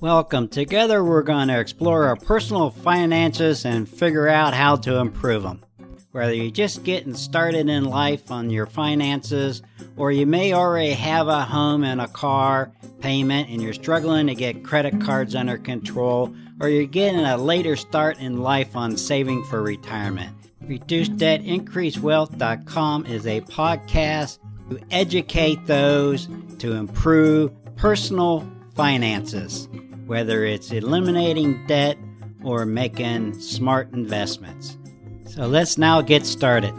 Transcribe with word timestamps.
Welcome. 0.00 0.46
Together, 0.46 1.02
we're 1.02 1.22
going 1.22 1.48
to 1.48 1.58
explore 1.58 2.04
our 2.04 2.14
personal 2.14 2.70
finances 2.70 3.64
and 3.64 3.88
figure 3.88 4.28
out 4.28 4.54
how 4.54 4.76
to 4.76 4.98
improve 4.98 5.42
them. 5.42 5.64
Whether 6.12 6.34
you're 6.34 6.52
just 6.52 6.84
getting 6.84 7.14
started 7.14 7.68
in 7.68 7.82
life 7.82 8.30
on 8.30 8.48
your 8.48 8.66
finances, 8.66 9.60
or 9.96 10.12
you 10.12 10.24
may 10.24 10.52
already 10.52 10.92
have 10.92 11.26
a 11.26 11.42
home 11.42 11.82
and 11.82 12.00
a 12.00 12.06
car 12.06 12.70
payment 13.00 13.50
and 13.50 13.60
you're 13.60 13.72
struggling 13.72 14.28
to 14.28 14.36
get 14.36 14.62
credit 14.62 15.00
cards 15.00 15.34
under 15.34 15.58
control, 15.58 16.32
or 16.60 16.68
you're 16.68 16.86
getting 16.86 17.24
a 17.24 17.36
later 17.36 17.74
start 17.74 18.20
in 18.20 18.40
life 18.40 18.76
on 18.76 18.96
saving 18.96 19.42
for 19.46 19.62
retirement. 19.62 20.32
Reduce 20.62 21.08
Debt 21.08 21.44
Increase 21.44 21.98
Wealth.com 21.98 23.04
is 23.06 23.26
a 23.26 23.40
podcast 23.40 24.38
to 24.70 24.78
educate 24.92 25.66
those 25.66 26.28
to 26.58 26.74
improve 26.74 27.52
personal 27.74 28.48
finances, 28.76 29.68
whether 30.08 30.44
it's 30.44 30.72
eliminating 30.72 31.64
debt 31.66 31.98
or 32.42 32.64
making 32.64 33.38
smart 33.38 33.92
investments. 33.92 34.78
So 35.26 35.46
let's 35.46 35.78
now 35.78 36.00
get 36.00 36.24
started. 36.24 36.74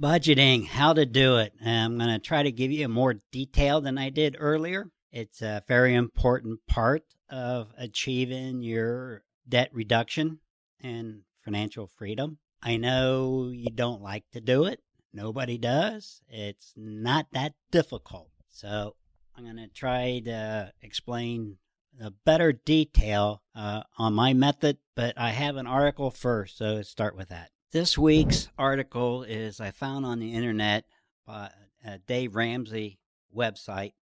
Budgeting, 0.00 0.68
how 0.68 0.92
to 0.92 1.04
do 1.04 1.38
it. 1.38 1.54
I'm 1.64 1.98
going 1.98 2.10
to 2.10 2.20
try 2.20 2.44
to 2.44 2.52
give 2.52 2.70
you 2.70 2.86
more 2.86 3.16
detail 3.32 3.80
than 3.80 3.98
I 3.98 4.10
did 4.10 4.36
earlier. 4.38 4.92
It's 5.10 5.42
a 5.42 5.64
very 5.66 5.96
important 5.96 6.60
part 6.68 7.02
of 7.28 7.72
achieving 7.76 8.62
your 8.62 9.24
debt 9.48 9.70
reduction 9.72 10.38
and 10.80 11.22
financial 11.44 11.88
freedom. 11.88 12.38
I 12.62 12.76
know 12.76 13.50
you 13.52 13.70
don't 13.70 14.00
like 14.00 14.22
to 14.34 14.40
do 14.40 14.66
it. 14.66 14.80
Nobody 15.12 15.58
does. 15.58 16.22
It's 16.28 16.74
not 16.76 17.26
that 17.32 17.54
difficult. 17.72 18.30
So 18.50 18.94
I'm 19.36 19.42
going 19.42 19.56
to 19.56 19.66
try 19.66 20.22
to 20.26 20.72
explain 20.80 21.56
a 22.00 22.12
better 22.12 22.52
detail 22.52 23.42
uh, 23.52 23.82
on 23.98 24.14
my 24.14 24.32
method, 24.32 24.78
but 24.94 25.18
I 25.18 25.30
have 25.30 25.56
an 25.56 25.66
article 25.66 26.12
first, 26.12 26.58
so 26.58 26.74
let's 26.74 26.88
start 26.88 27.16
with 27.16 27.30
that. 27.30 27.50
This 27.70 27.98
week's 27.98 28.48
article 28.56 29.24
is 29.24 29.60
I 29.60 29.72
found 29.72 30.06
on 30.06 30.20
the 30.20 30.32
internet 30.32 30.86
by 31.26 31.50
uh, 31.86 31.98
Dave 32.06 32.34
Ramsey 32.34 32.98
website, 33.36 33.92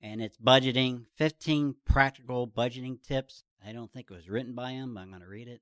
and 0.00 0.22
it's 0.22 0.38
budgeting 0.38 1.04
15 1.16 1.74
practical 1.84 2.48
budgeting 2.48 3.02
tips. 3.02 3.44
I 3.62 3.72
don't 3.72 3.92
think 3.92 4.10
it 4.10 4.14
was 4.14 4.30
written 4.30 4.54
by 4.54 4.70
him, 4.70 4.94
but 4.94 5.00
I'm 5.00 5.10
going 5.10 5.20
to 5.20 5.28
read 5.28 5.48
it. 5.48 5.60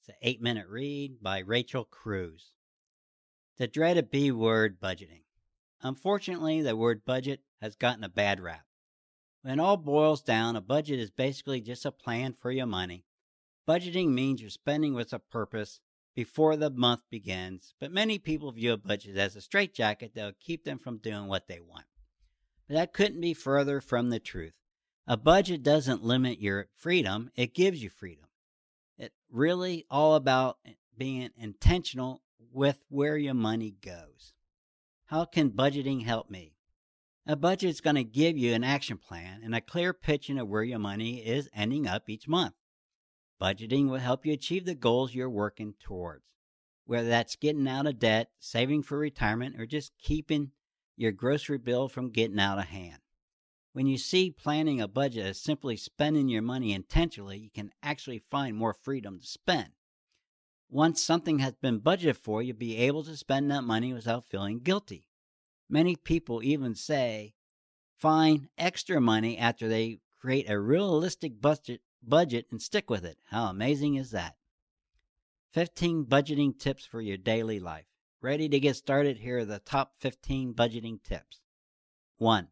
It's 0.00 0.08
an 0.08 0.16
eight 0.20 0.42
minute 0.42 0.66
read 0.66 1.22
by 1.22 1.38
Rachel 1.38 1.84
Cruz. 1.84 2.50
The 3.58 3.68
dreaded 3.68 4.10
B 4.10 4.32
word 4.32 4.80
budgeting. 4.80 5.22
Unfortunately, 5.82 6.62
the 6.62 6.74
word 6.74 7.04
budget 7.04 7.42
has 7.62 7.76
gotten 7.76 8.02
a 8.02 8.08
bad 8.08 8.40
rap. 8.40 8.64
When 9.42 9.60
all 9.60 9.76
boils 9.76 10.22
down, 10.22 10.56
a 10.56 10.60
budget 10.60 10.98
is 10.98 11.12
basically 11.12 11.60
just 11.60 11.86
a 11.86 11.92
plan 11.92 12.32
for 12.32 12.50
your 12.50 12.66
money. 12.66 13.04
Budgeting 13.68 14.08
means 14.08 14.40
you're 14.40 14.50
spending 14.50 14.94
with 14.94 15.12
a 15.12 15.20
purpose 15.20 15.78
before 16.18 16.56
the 16.56 16.68
month 16.68 17.02
begins, 17.10 17.74
but 17.78 17.92
many 17.92 18.18
people 18.18 18.50
view 18.50 18.72
a 18.72 18.76
budget 18.76 19.16
as 19.16 19.36
a 19.36 19.40
straitjacket 19.40 20.16
that 20.16 20.24
will 20.24 20.32
keep 20.40 20.64
them 20.64 20.76
from 20.76 20.98
doing 20.98 21.28
what 21.28 21.46
they 21.46 21.60
want. 21.60 21.84
But 22.66 22.74
that 22.74 22.92
couldn't 22.92 23.20
be 23.20 23.34
further 23.34 23.80
from 23.80 24.10
the 24.10 24.18
truth. 24.18 24.54
A 25.06 25.16
budget 25.16 25.62
doesn't 25.62 26.02
limit 26.02 26.40
your 26.40 26.66
freedom, 26.74 27.30
it 27.36 27.54
gives 27.54 27.80
you 27.80 27.88
freedom. 27.88 28.24
It's 28.98 29.14
really 29.30 29.86
all 29.88 30.16
about 30.16 30.58
being 30.96 31.30
intentional 31.36 32.22
with 32.52 32.80
where 32.88 33.16
your 33.16 33.34
money 33.34 33.76
goes. 33.80 34.32
How 35.04 35.24
can 35.24 35.50
budgeting 35.50 36.04
help 36.04 36.28
me? 36.28 36.56
A 37.28 37.36
budget 37.36 37.70
is 37.70 37.80
going 37.80 37.94
to 37.94 38.02
give 38.02 38.36
you 38.36 38.54
an 38.54 38.64
action 38.64 38.98
plan 38.98 39.42
and 39.44 39.54
a 39.54 39.60
clear 39.60 39.92
picture 39.92 40.40
of 40.40 40.48
where 40.48 40.64
your 40.64 40.80
money 40.80 41.18
is 41.18 41.48
ending 41.54 41.86
up 41.86 42.08
each 42.08 42.26
month. 42.26 42.54
Budgeting 43.40 43.88
will 43.88 43.98
help 43.98 44.26
you 44.26 44.32
achieve 44.32 44.64
the 44.64 44.74
goals 44.74 45.14
you're 45.14 45.30
working 45.30 45.74
towards, 45.78 46.24
whether 46.86 47.08
that's 47.08 47.36
getting 47.36 47.68
out 47.68 47.86
of 47.86 47.98
debt, 47.98 48.30
saving 48.38 48.82
for 48.82 48.98
retirement, 48.98 49.58
or 49.60 49.66
just 49.66 49.92
keeping 49.98 50.50
your 50.96 51.12
grocery 51.12 51.58
bill 51.58 51.88
from 51.88 52.10
getting 52.10 52.40
out 52.40 52.58
of 52.58 52.64
hand. 52.64 52.98
When 53.72 53.86
you 53.86 53.96
see 53.96 54.30
planning 54.30 54.80
a 54.80 54.88
budget 54.88 55.24
as 55.24 55.40
simply 55.40 55.76
spending 55.76 56.28
your 56.28 56.42
money 56.42 56.72
intentionally, 56.72 57.38
you 57.38 57.50
can 57.50 57.70
actually 57.80 58.18
find 58.18 58.56
more 58.56 58.74
freedom 58.74 59.20
to 59.20 59.26
spend. 59.26 59.68
Once 60.68 61.02
something 61.02 61.38
has 61.38 61.54
been 61.54 61.80
budgeted 61.80 62.16
for, 62.16 62.42
you'll 62.42 62.56
be 62.56 62.76
able 62.76 63.04
to 63.04 63.16
spend 63.16 63.50
that 63.50 63.62
money 63.62 63.92
without 63.92 64.28
feeling 64.28 64.58
guilty. 64.58 65.06
Many 65.68 65.94
people 65.94 66.42
even 66.42 66.74
say 66.74 67.34
find 67.96 68.48
extra 68.58 69.00
money 69.00 69.38
after 69.38 69.68
they 69.68 70.00
create 70.20 70.50
a 70.50 70.58
realistic 70.58 71.40
budget 71.40 71.80
budget 72.02 72.46
and 72.50 72.60
stick 72.60 72.88
with 72.90 73.04
it. 73.04 73.18
How 73.30 73.46
amazing 73.46 73.96
is 73.96 74.10
that? 74.12 74.36
15 75.52 76.04
budgeting 76.04 76.58
tips 76.58 76.84
for 76.84 77.00
your 77.00 77.16
daily 77.16 77.58
life. 77.58 77.86
Ready 78.20 78.48
to 78.48 78.60
get 78.60 78.76
started? 78.76 79.18
Here 79.18 79.38
are 79.38 79.44
the 79.44 79.60
top 79.60 79.94
15 80.00 80.54
budgeting 80.54 81.02
tips. 81.02 81.40
1. 82.18 82.48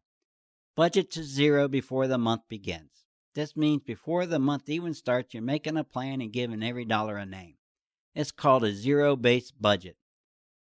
Budget 0.75 1.11
to 1.11 1.23
zero 1.23 1.67
before 1.67 2.07
the 2.07 2.17
month 2.17 2.43
begins. 2.47 3.05
This 3.35 3.55
means 3.55 3.83
before 3.83 4.25
the 4.25 4.39
month 4.39 4.69
even 4.69 4.93
starts, 4.93 5.33
you're 5.33 5.43
making 5.43 5.77
a 5.77 5.83
plan 5.83 6.21
and 6.21 6.31
giving 6.31 6.63
every 6.63 6.85
dollar 6.85 7.17
a 7.17 7.25
name. 7.25 7.55
It's 8.15 8.31
called 8.31 8.63
a 8.63 8.73
zero 8.73 9.15
based 9.15 9.61
budget. 9.61 9.97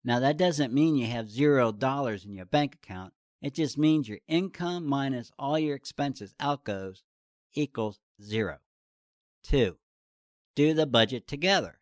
Now, 0.03 0.19
that 0.19 0.38
doesn't 0.38 0.73
mean 0.73 0.96
you 0.96 1.07
have 1.07 1.29
zero 1.29 1.72
dollars 1.72 2.25
in 2.25 2.34
your 2.34 2.46
bank 2.46 2.75
account. 2.75 3.13
It 3.41 3.53
just 3.53 3.78
means 3.78 4.09
your 4.09 4.19
income 4.28 4.85
minus 4.85 5.31
all 5.40 5.57
your 5.57 5.75
expenses 5.75 6.35
outgoes 6.40 7.03
equals 7.53 8.00
zero. 8.22 8.57
Two, 9.47 9.78
do 10.56 10.73
the 10.73 10.88
budget 10.88 11.28
together. 11.28 11.79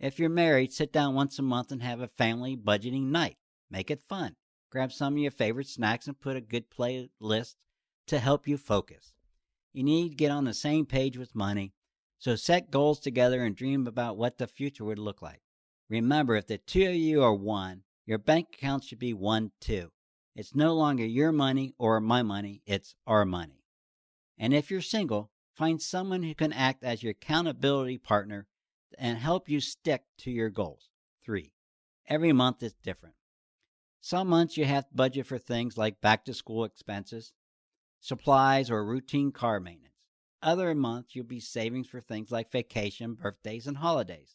If 0.00 0.18
you're 0.18 0.30
married, 0.30 0.72
sit 0.72 0.94
down 0.94 1.14
once 1.14 1.38
a 1.38 1.42
month 1.42 1.70
and 1.70 1.82
have 1.82 2.00
a 2.00 2.08
family 2.08 2.56
budgeting 2.56 3.10
night. 3.10 3.36
Make 3.70 3.90
it 3.90 4.00
fun. 4.00 4.36
Grab 4.70 4.92
some 4.92 5.12
of 5.12 5.18
your 5.18 5.30
favorite 5.30 5.68
snacks 5.68 6.06
and 6.06 6.18
put 6.18 6.38
a 6.38 6.40
good 6.40 6.70
playlist 6.70 7.56
to 8.06 8.18
help 8.18 8.48
you 8.48 8.56
focus. 8.56 9.12
You 9.74 9.82
need 9.82 10.08
to 10.08 10.14
get 10.14 10.30
on 10.30 10.44
the 10.44 10.54
same 10.54 10.86
page 10.86 11.18
with 11.18 11.34
money, 11.34 11.74
so 12.18 12.34
set 12.34 12.70
goals 12.70 12.98
together 12.98 13.44
and 13.44 13.54
dream 13.54 13.86
about 13.86 14.16
what 14.16 14.38
the 14.38 14.46
future 14.46 14.84
would 14.86 14.98
look 14.98 15.20
like. 15.20 15.42
Remember, 15.90 16.34
if 16.36 16.46
the 16.46 16.56
two 16.56 16.88
of 16.88 16.94
you 16.94 17.22
are 17.22 17.34
one, 17.34 17.82
your 18.06 18.16
bank 18.16 18.48
account 18.54 18.84
should 18.84 18.98
be 18.98 19.12
one 19.12 19.52
too. 19.60 19.92
It's 20.34 20.54
no 20.54 20.72
longer 20.72 21.04
your 21.04 21.30
money 21.30 21.74
or 21.78 22.00
my 22.00 22.22
money, 22.22 22.62
it's 22.64 22.94
our 23.06 23.26
money. 23.26 23.66
And 24.38 24.54
if 24.54 24.70
you're 24.70 24.80
single, 24.80 25.30
Find 25.54 25.82
someone 25.82 26.22
who 26.22 26.34
can 26.34 26.52
act 26.52 26.82
as 26.82 27.02
your 27.02 27.10
accountability 27.10 27.98
partner 27.98 28.46
and 28.98 29.18
help 29.18 29.48
you 29.48 29.60
stick 29.60 30.04
to 30.18 30.30
your 30.30 30.48
goals. 30.48 30.88
Three, 31.24 31.52
every 32.08 32.32
month 32.32 32.62
is 32.62 32.74
different. 32.82 33.16
Some 34.00 34.28
months 34.28 34.56
you 34.56 34.64
have 34.64 34.88
to 34.88 34.94
budget 34.94 35.26
for 35.26 35.38
things 35.38 35.76
like 35.76 36.00
back 36.00 36.24
to 36.24 36.34
school 36.34 36.64
expenses, 36.64 37.32
supplies, 38.00 38.70
or 38.70 38.84
routine 38.84 39.30
car 39.30 39.60
maintenance. 39.60 39.92
Other 40.42 40.74
months 40.74 41.14
you'll 41.14 41.24
be 41.24 41.38
saving 41.38 41.84
for 41.84 42.00
things 42.00 42.32
like 42.32 42.50
vacation, 42.50 43.14
birthdays, 43.14 43.66
and 43.66 43.76
holidays. 43.76 44.34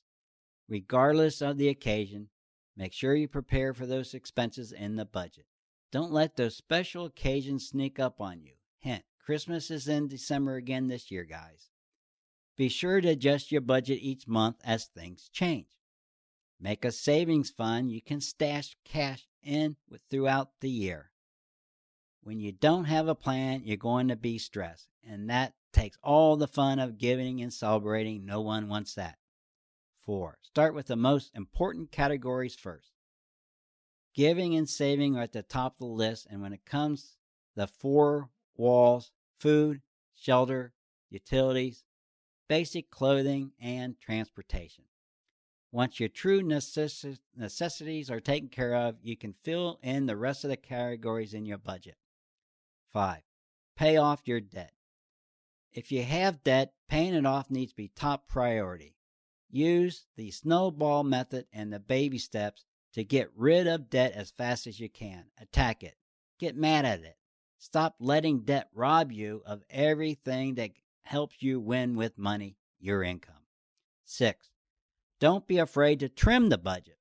Regardless 0.69 1.41
of 1.41 1.57
the 1.57 1.67
occasion, 1.67 2.29
make 2.77 2.93
sure 2.93 3.15
you 3.15 3.27
prepare 3.27 3.73
for 3.73 3.85
those 3.85 4.13
expenses 4.13 4.71
in 4.71 4.95
the 4.95 5.05
budget. 5.05 5.45
Don't 5.91 6.11
let 6.11 6.35
those 6.37 6.55
special 6.55 7.05
occasions 7.05 7.67
sneak 7.67 7.99
up 7.99 8.21
on 8.21 8.41
you. 8.41 8.53
Hint 8.79 9.03
Christmas 9.27 9.69
is 9.69 9.89
in 9.89 10.07
December 10.07 10.55
again 10.55 10.87
this 10.87 11.11
year, 11.11 11.25
guys. 11.25 11.67
Be 12.55 12.69
sure 12.69 13.01
to 13.01 13.09
adjust 13.09 13.51
your 13.51 13.59
budget 13.59 13.99
each 14.01 14.25
month 14.25 14.55
as 14.63 14.85
things 14.85 15.29
change. 15.33 15.67
Make 16.61 16.85
a 16.85 16.93
savings 16.93 17.49
fund 17.49 17.91
you 17.91 18.01
can 18.01 18.21
stash 18.21 18.77
cash 18.85 19.27
in 19.43 19.75
with 19.89 19.99
throughout 20.09 20.51
the 20.61 20.69
year. 20.69 21.11
When 22.23 22.39
you 22.39 22.53
don't 22.53 22.85
have 22.85 23.09
a 23.09 23.15
plan, 23.15 23.63
you're 23.65 23.75
going 23.75 24.07
to 24.07 24.15
be 24.15 24.37
stressed, 24.37 24.87
and 25.05 25.29
that 25.29 25.55
takes 25.73 25.97
all 26.01 26.37
the 26.37 26.47
fun 26.47 26.79
of 26.79 26.97
giving 26.97 27.41
and 27.41 27.51
celebrating. 27.51 28.25
No 28.25 28.39
one 28.39 28.69
wants 28.69 28.93
that. 28.93 29.17
4. 30.05 30.37
Start 30.41 30.73
with 30.73 30.87
the 30.87 30.95
most 30.95 31.35
important 31.35 31.91
categories 31.91 32.55
first. 32.55 32.93
Giving 34.15 34.55
and 34.55 34.69
saving 34.69 35.17
are 35.17 35.23
at 35.23 35.33
the 35.33 35.43
top 35.43 35.73
of 35.73 35.79
the 35.79 35.85
list, 35.85 36.27
and 36.29 36.41
when 36.41 36.53
it 36.53 36.63
comes 36.63 37.17
the 37.57 37.67
four 37.67 38.29
walls 38.55 39.11
food, 39.39 39.81
shelter, 40.15 40.73
utilities, 41.09 41.83
basic 42.47 42.89
clothing, 42.89 43.51
and 43.59 43.99
transportation. 43.99 44.85
Once 45.71 45.99
your 45.99 46.09
true 46.09 46.41
necess- 46.41 47.19
necessities 47.35 48.09
are 48.09 48.19
taken 48.19 48.47
care 48.47 48.73
of, 48.73 48.95
you 49.01 49.17
can 49.17 49.35
fill 49.43 49.79
in 49.83 50.05
the 50.05 50.15
rest 50.15 50.43
of 50.43 50.49
the 50.49 50.57
categories 50.57 51.33
in 51.33 51.45
your 51.45 51.57
budget. 51.57 51.97
5. 52.93 53.21
Pay 53.75 53.97
off 53.97 54.21
your 54.27 54.39
debt. 54.39 54.73
If 55.71 55.91
you 55.91 56.03
have 56.03 56.43
debt, 56.43 56.73
paying 56.89 57.13
it 57.13 57.25
off 57.25 57.51
needs 57.51 57.73
to 57.73 57.75
be 57.75 57.89
top 57.89 58.27
priority. 58.27 58.95
Use 59.49 60.07
the 60.15 60.31
snowball 60.31 61.03
method 61.03 61.45
and 61.53 61.71
the 61.71 61.79
baby 61.79 62.17
steps 62.17 62.65
to 62.93 63.03
get 63.03 63.29
rid 63.35 63.67
of 63.67 63.89
debt 63.89 64.13
as 64.13 64.31
fast 64.31 64.67
as 64.67 64.79
you 64.79 64.89
can. 64.89 65.25
Attack 65.39 65.83
it. 65.83 65.95
Get 66.39 66.55
mad 66.55 66.85
at 66.85 67.01
it. 67.01 67.17
Stop 67.59 67.95
letting 67.99 68.41
debt 68.41 68.69
rob 68.73 69.11
you 69.11 69.41
of 69.45 69.63
everything 69.69 70.55
that 70.55 70.71
helps 71.01 71.37
you 71.41 71.59
win 71.59 71.95
with 71.95 72.17
money, 72.17 72.57
your 72.79 73.03
income. 73.03 73.45
6. 74.05 74.49
Don't 75.19 75.47
be 75.47 75.57
afraid 75.57 75.99
to 75.99 76.09
trim 76.09 76.49
the 76.49 76.57
budget. 76.57 76.97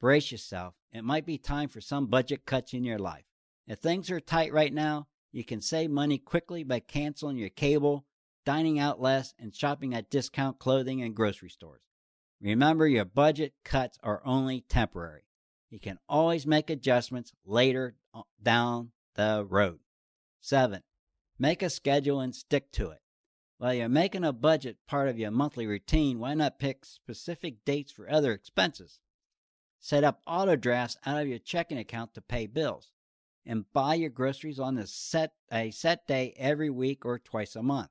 Brace 0.00 0.32
yourself. 0.32 0.74
It 0.92 1.04
might 1.04 1.26
be 1.26 1.38
time 1.38 1.68
for 1.68 1.80
some 1.80 2.06
budget 2.06 2.46
cuts 2.46 2.72
in 2.72 2.84
your 2.84 2.98
life. 2.98 3.24
If 3.66 3.78
things 3.78 4.10
are 4.10 4.20
tight 4.20 4.52
right 4.52 4.72
now, 4.72 5.08
you 5.30 5.44
can 5.44 5.60
save 5.60 5.90
money 5.90 6.18
quickly 6.18 6.64
by 6.64 6.80
canceling 6.80 7.36
your 7.36 7.48
cable, 7.50 8.04
dining 8.44 8.78
out 8.78 9.00
less, 9.00 9.34
and 9.38 9.54
shopping 9.54 9.94
at 9.94 10.10
discount 10.10 10.58
clothing 10.58 11.02
and 11.02 11.14
grocery 11.14 11.50
stores. 11.50 11.82
Remember, 12.40 12.88
your 12.88 13.04
budget 13.04 13.54
cuts 13.64 13.98
are 14.02 14.22
only 14.24 14.62
temporary. 14.62 15.22
You 15.70 15.78
can 15.78 15.98
always 16.08 16.46
make 16.46 16.68
adjustments 16.68 17.32
later 17.46 17.94
uh, 18.12 18.22
down 18.42 18.90
the 19.14 19.46
road. 19.48 19.80
7. 20.40 20.82
Make 21.38 21.62
a 21.62 21.70
schedule 21.70 22.20
and 22.20 22.34
stick 22.34 22.72
to 22.72 22.90
it. 22.90 23.00
While 23.58 23.74
you're 23.74 23.88
making 23.88 24.24
a 24.24 24.32
budget 24.32 24.78
part 24.88 25.08
of 25.08 25.18
your 25.18 25.30
monthly 25.30 25.66
routine, 25.66 26.18
why 26.18 26.34
not 26.34 26.58
pick 26.58 26.84
specific 26.84 27.64
dates 27.64 27.92
for 27.92 28.10
other 28.10 28.32
expenses? 28.32 28.98
Set 29.78 30.04
up 30.04 30.20
auto 30.26 30.56
drafts 30.56 30.96
out 31.06 31.22
of 31.22 31.28
your 31.28 31.38
checking 31.38 31.78
account 31.78 32.14
to 32.14 32.20
pay 32.20 32.46
bills 32.46 32.90
and 33.44 33.72
buy 33.72 33.94
your 33.94 34.10
groceries 34.10 34.58
on 34.58 34.78
a 34.78 34.86
set, 34.86 35.32
a 35.52 35.70
set 35.70 36.06
day 36.06 36.34
every 36.36 36.70
week 36.70 37.04
or 37.04 37.18
twice 37.18 37.56
a 37.56 37.62
month. 37.62 37.90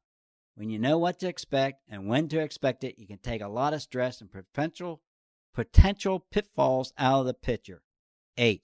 When 0.55 0.69
you 0.69 0.79
know 0.79 0.97
what 0.97 1.19
to 1.19 1.27
expect 1.27 1.83
and 1.89 2.07
when 2.07 2.27
to 2.29 2.39
expect 2.39 2.83
it, 2.83 2.99
you 2.99 3.07
can 3.07 3.19
take 3.19 3.41
a 3.41 3.47
lot 3.47 3.73
of 3.73 3.81
stress 3.81 4.21
and 4.21 4.31
potential 4.31 5.01
potential 5.53 6.19
pitfalls 6.31 6.93
out 6.97 7.21
of 7.21 7.25
the 7.25 7.33
picture. 7.33 7.81
8. 8.37 8.61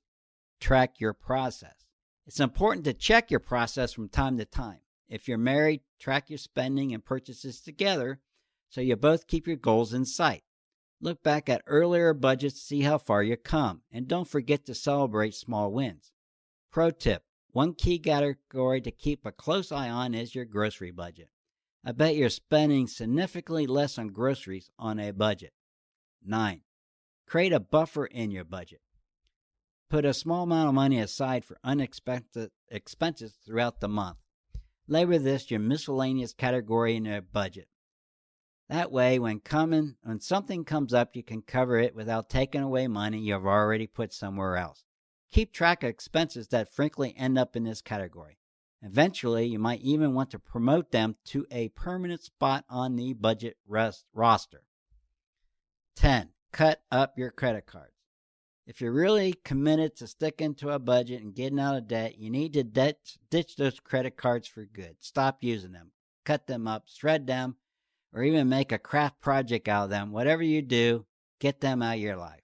Track 0.60 1.00
your 1.00 1.14
process. 1.14 1.87
It's 2.28 2.42
important 2.42 2.84
to 2.84 2.94
check 2.94 3.32
your 3.32 3.40
process 3.40 3.94
from 3.94 4.10
time 4.10 4.38
to 4.38 4.46
time. 4.46 4.80
If 5.08 5.30
you're 5.30 5.38
married, 5.38 5.80
track 5.98 6.30
your 6.30 6.38
spending 6.38 6.94
and 6.94 7.04
purchases 7.04 7.62
together 7.62 8.20
so 8.70 8.82
you 8.82 8.98
both 8.98 9.28
keep 9.28 9.48
your 9.48 9.56
goals 9.56 9.94
in 9.94 10.04
sight. 10.04 10.44
Look 11.00 11.24
back 11.24 11.48
at 11.48 11.62
earlier 11.66 12.14
budgets 12.14 12.56
to 12.56 12.60
see 12.60 12.82
how 12.82 12.98
far 12.98 13.24
you 13.24 13.38
come, 13.38 13.84
and 13.92 14.10
don't 14.10 14.28
forget 14.28 14.66
to 14.66 14.76
celebrate 14.76 15.36
small 15.36 15.72
wins. 15.72 16.12
Pro 16.70 16.92
tip 16.92 17.24
one 17.54 17.74
key 17.74 17.98
category 17.98 18.82
to 18.82 18.92
keep 18.92 19.26
a 19.26 19.32
close 19.32 19.72
eye 19.72 19.90
on 19.90 20.14
is 20.14 20.36
your 20.36 20.46
grocery 20.46 20.92
budget. 20.92 21.30
I 21.84 21.94
bet 21.94 22.16
you're 22.16 22.30
spending 22.30 22.88
significantly 22.88 23.66
less 23.66 23.98
on 23.98 24.10
groceries 24.10 24.70
on 24.78 25.00
a 25.00 25.12
budget. 25.12 25.54
9. 26.26 26.62
Create 27.26 27.54
a 27.54 27.60
buffer 27.62 28.06
in 28.06 28.32
your 28.32 28.44
budget. 28.44 28.82
Put 29.90 30.04
a 30.04 30.14
small 30.14 30.44
amount 30.44 30.68
of 30.68 30.76
money 30.76 31.00
aside 31.00 31.46
for 31.46 31.58
unexpected 31.64 32.52
expenses 32.70 33.38
throughout 33.46 33.80
the 33.80 33.88
month. 33.88 34.18
Label 34.88 35.20
this 35.20 35.50
your 35.50 35.62
miscellaneous 35.62 36.34
category 36.34 36.96
in 36.96 37.06
your 37.06 37.22
budget. 37.22 37.70
That 38.70 38.92
way, 38.92 39.18
when 39.18 39.40
coming 39.40 39.96
when 40.04 40.20
something 40.20 40.66
comes 40.66 40.94
up, 40.94 41.16
you 41.16 41.24
can 41.24 41.42
cover 41.42 41.80
it 41.80 41.96
without 41.96 42.30
taking 42.30 42.62
away 42.62 42.88
money 42.88 43.20
you've 43.20 43.46
already 43.46 43.88
put 43.88 44.12
somewhere 44.14 44.58
else. 44.58 44.84
Keep 45.32 45.54
track 45.54 45.84
of 45.84 45.90
expenses 45.90 46.50
that 46.50 46.74
frequently 46.74 47.16
end 47.18 47.38
up 47.38 47.56
in 47.56 47.64
this 47.64 47.82
category. 47.82 48.40
Eventually, 48.82 49.46
you 49.46 49.58
might 49.58 49.82
even 49.82 50.14
want 50.14 50.32
to 50.32 50.40
promote 50.40 50.92
them 50.92 51.16
to 51.26 51.46
a 51.50 51.70
permanent 51.70 52.24
spot 52.24 52.66
on 52.70 52.96
the 52.96 53.14
budget 53.14 53.58
rest 53.66 54.06
roster. 54.14 54.64
10. 55.96 56.30
Cut 56.52 56.82
up 56.92 57.18
your 57.18 57.32
credit 57.32 57.66
cards. 57.66 57.97
If 58.68 58.82
you're 58.82 58.92
really 58.92 59.34
committed 59.46 59.96
to 59.96 60.08
sticking 60.08 60.54
to 60.56 60.72
a 60.72 60.80
budget 60.80 61.22
and 61.22 61.34
getting 61.34 61.58
out 61.58 61.78
of 61.78 61.88
debt, 61.88 62.18
you 62.18 62.30
need 62.30 62.52
to 62.52 62.66
ditch, 62.66 63.18
ditch 63.30 63.56
those 63.56 63.80
credit 63.80 64.18
cards 64.18 64.46
for 64.46 64.66
good. 64.66 64.98
Stop 65.00 65.38
using 65.42 65.72
them. 65.72 65.94
Cut 66.26 66.48
them 66.48 66.68
up, 66.68 66.84
shred 66.86 67.28
them, 67.28 67.56
or 68.12 68.24
even 68.24 68.50
make 68.50 68.74
a 68.74 68.78
craft 68.78 69.22
project 69.22 69.70
out 69.70 69.86
of 69.86 69.90
them. 69.90 70.12
Whatever 70.12 70.44
you 70.44 70.62
do, 70.62 71.06
get 71.40 71.62
them 71.62 71.82
out 71.82 71.96
of 71.96 72.02
your 72.02 72.18
life. 72.18 72.42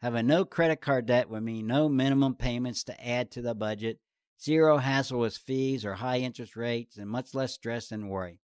Having 0.00 0.28
no 0.28 0.46
credit 0.46 0.80
card 0.80 1.04
debt 1.04 1.28
would 1.28 1.42
mean 1.42 1.66
no 1.66 1.90
minimum 1.90 2.36
payments 2.36 2.82
to 2.84 3.06
add 3.06 3.30
to 3.32 3.42
the 3.42 3.54
budget, 3.54 3.98
zero 4.42 4.78
hassle 4.78 5.20
with 5.20 5.36
fees 5.36 5.84
or 5.84 5.92
high 5.92 6.20
interest 6.20 6.56
rates, 6.56 6.96
and 6.96 7.10
much 7.10 7.34
less 7.34 7.52
stress 7.52 7.92
and 7.92 8.08
worry. 8.08 8.40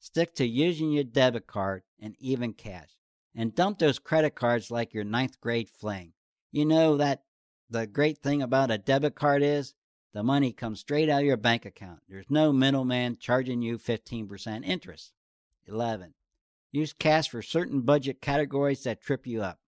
Stick 0.00 0.34
to 0.36 0.46
using 0.46 0.92
your 0.92 1.04
debit 1.04 1.46
card 1.46 1.82
and 2.00 2.16
even 2.18 2.54
cash. 2.54 2.96
And 3.34 3.54
dump 3.54 3.80
those 3.80 3.98
credit 3.98 4.34
cards 4.34 4.70
like 4.70 4.94
your 4.94 5.04
ninth 5.04 5.38
grade 5.42 5.68
fling. 5.68 6.13
You 6.54 6.64
know 6.64 6.98
that 6.98 7.24
the 7.68 7.84
great 7.84 8.18
thing 8.18 8.40
about 8.40 8.70
a 8.70 8.78
debit 8.78 9.16
card 9.16 9.42
is 9.42 9.74
the 10.12 10.22
money 10.22 10.52
comes 10.52 10.78
straight 10.78 11.08
out 11.10 11.22
of 11.22 11.26
your 11.26 11.36
bank 11.36 11.66
account. 11.66 12.02
There's 12.08 12.30
no 12.30 12.52
middleman 12.52 13.16
charging 13.16 13.60
you 13.60 13.76
15% 13.76 14.64
interest. 14.64 15.14
11. 15.66 16.14
Use 16.70 16.92
cash 16.92 17.28
for 17.28 17.42
certain 17.42 17.80
budget 17.80 18.22
categories 18.22 18.84
that 18.84 19.00
trip 19.00 19.26
you 19.26 19.42
up. 19.42 19.58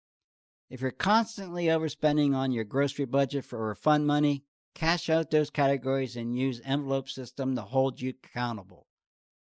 If 0.70 0.80
you're 0.80 0.92
constantly 0.92 1.64
overspending 1.64 2.36
on 2.36 2.52
your 2.52 2.62
grocery 2.62 3.06
budget 3.06 3.44
for 3.44 3.74
fun 3.74 4.06
money, 4.06 4.44
cash 4.72 5.10
out 5.10 5.32
those 5.32 5.50
categories 5.50 6.14
and 6.14 6.38
use 6.38 6.60
envelope 6.64 7.08
system 7.08 7.56
to 7.56 7.62
hold 7.62 8.00
you 8.00 8.10
accountable. 8.10 8.86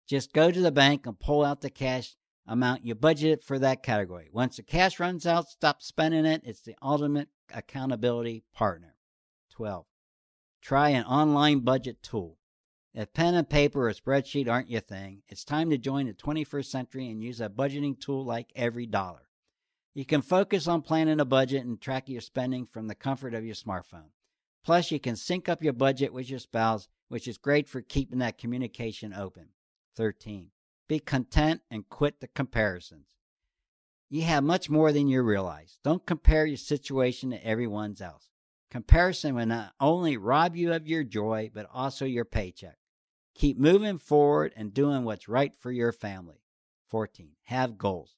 Just 0.07 0.31
go 0.31 0.49
to 0.49 0.61
the 0.61 0.71
bank 0.71 1.05
and 1.05 1.19
pull 1.19 1.43
out 1.43 1.59
the 1.59 1.69
cash 1.69 2.15
amount 2.47 2.85
you 2.85 2.95
budget 2.95 3.43
for 3.43 3.59
that 3.59 3.83
category. 3.83 4.29
Once 4.31 4.57
the 4.57 4.63
cash 4.63 4.99
runs 4.99 5.25
out, 5.27 5.49
stop 5.49 5.81
spending 5.81 6.25
it. 6.25 6.41
It's 6.43 6.61
the 6.61 6.75
ultimate 6.81 7.29
accountability 7.53 8.43
partner. 8.53 8.95
12. 9.51 9.85
Try 10.61 10.89
an 10.89 11.05
online 11.05 11.59
budget 11.59 12.01
tool. 12.01 12.37
If 12.93 13.13
pen 13.13 13.35
and 13.35 13.47
paper 13.47 13.87
or 13.87 13.93
spreadsheet 13.93 14.49
aren't 14.49 14.71
your 14.71 14.81
thing, 14.81 15.21
it's 15.27 15.43
time 15.43 15.69
to 15.69 15.77
join 15.77 16.07
the 16.07 16.13
21st 16.13 16.65
century 16.65 17.09
and 17.09 17.21
use 17.21 17.39
a 17.41 17.49
budgeting 17.49 17.99
tool 17.99 18.25
like 18.25 18.51
Every 18.55 18.87
Dollar. 18.87 19.29
You 19.93 20.05
can 20.05 20.21
focus 20.21 20.67
on 20.67 20.81
planning 20.81 21.19
a 21.19 21.25
budget 21.25 21.65
and 21.65 21.79
track 21.79 22.07
your 22.07 22.21
spending 22.21 22.65
from 22.65 22.87
the 22.87 22.95
comfort 22.95 23.33
of 23.33 23.45
your 23.45 23.55
smartphone. 23.55 24.11
Plus, 24.63 24.91
you 24.91 24.99
can 24.99 25.15
sync 25.15 25.47
up 25.47 25.63
your 25.63 25.73
budget 25.73 26.11
with 26.11 26.29
your 26.29 26.39
spouse, 26.39 26.87
which 27.07 27.27
is 27.27 27.37
great 27.37 27.67
for 27.69 27.81
keeping 27.81 28.19
that 28.19 28.37
communication 28.37 29.13
open. 29.13 29.49
13. 29.95 30.49
Be 30.87 30.99
content 30.99 31.61
and 31.69 31.89
quit 31.89 32.19
the 32.19 32.27
comparisons. 32.27 33.07
You 34.09 34.21
have 34.23 34.43
much 34.43 34.69
more 34.69 34.93
than 34.93 35.09
you 35.09 35.21
realize. 35.21 35.79
Don't 35.83 36.05
compare 36.05 36.45
your 36.45 36.57
situation 36.57 37.31
to 37.31 37.45
everyone's 37.45 38.01
else. 38.01 38.29
Comparison 38.71 39.35
will 39.35 39.45
not 39.45 39.73
only 39.79 40.17
rob 40.17 40.55
you 40.55 40.73
of 40.73 40.87
your 40.87 41.03
joy, 41.03 41.51
but 41.53 41.67
also 41.73 42.05
your 42.05 42.25
paycheck. 42.25 42.77
Keep 43.35 43.57
moving 43.57 43.97
forward 43.97 44.53
and 44.55 44.73
doing 44.73 45.03
what's 45.03 45.27
right 45.27 45.53
for 45.55 45.71
your 45.71 45.91
family. 45.91 46.41
14. 46.87 47.31
Have 47.43 47.77
goals. 47.77 48.15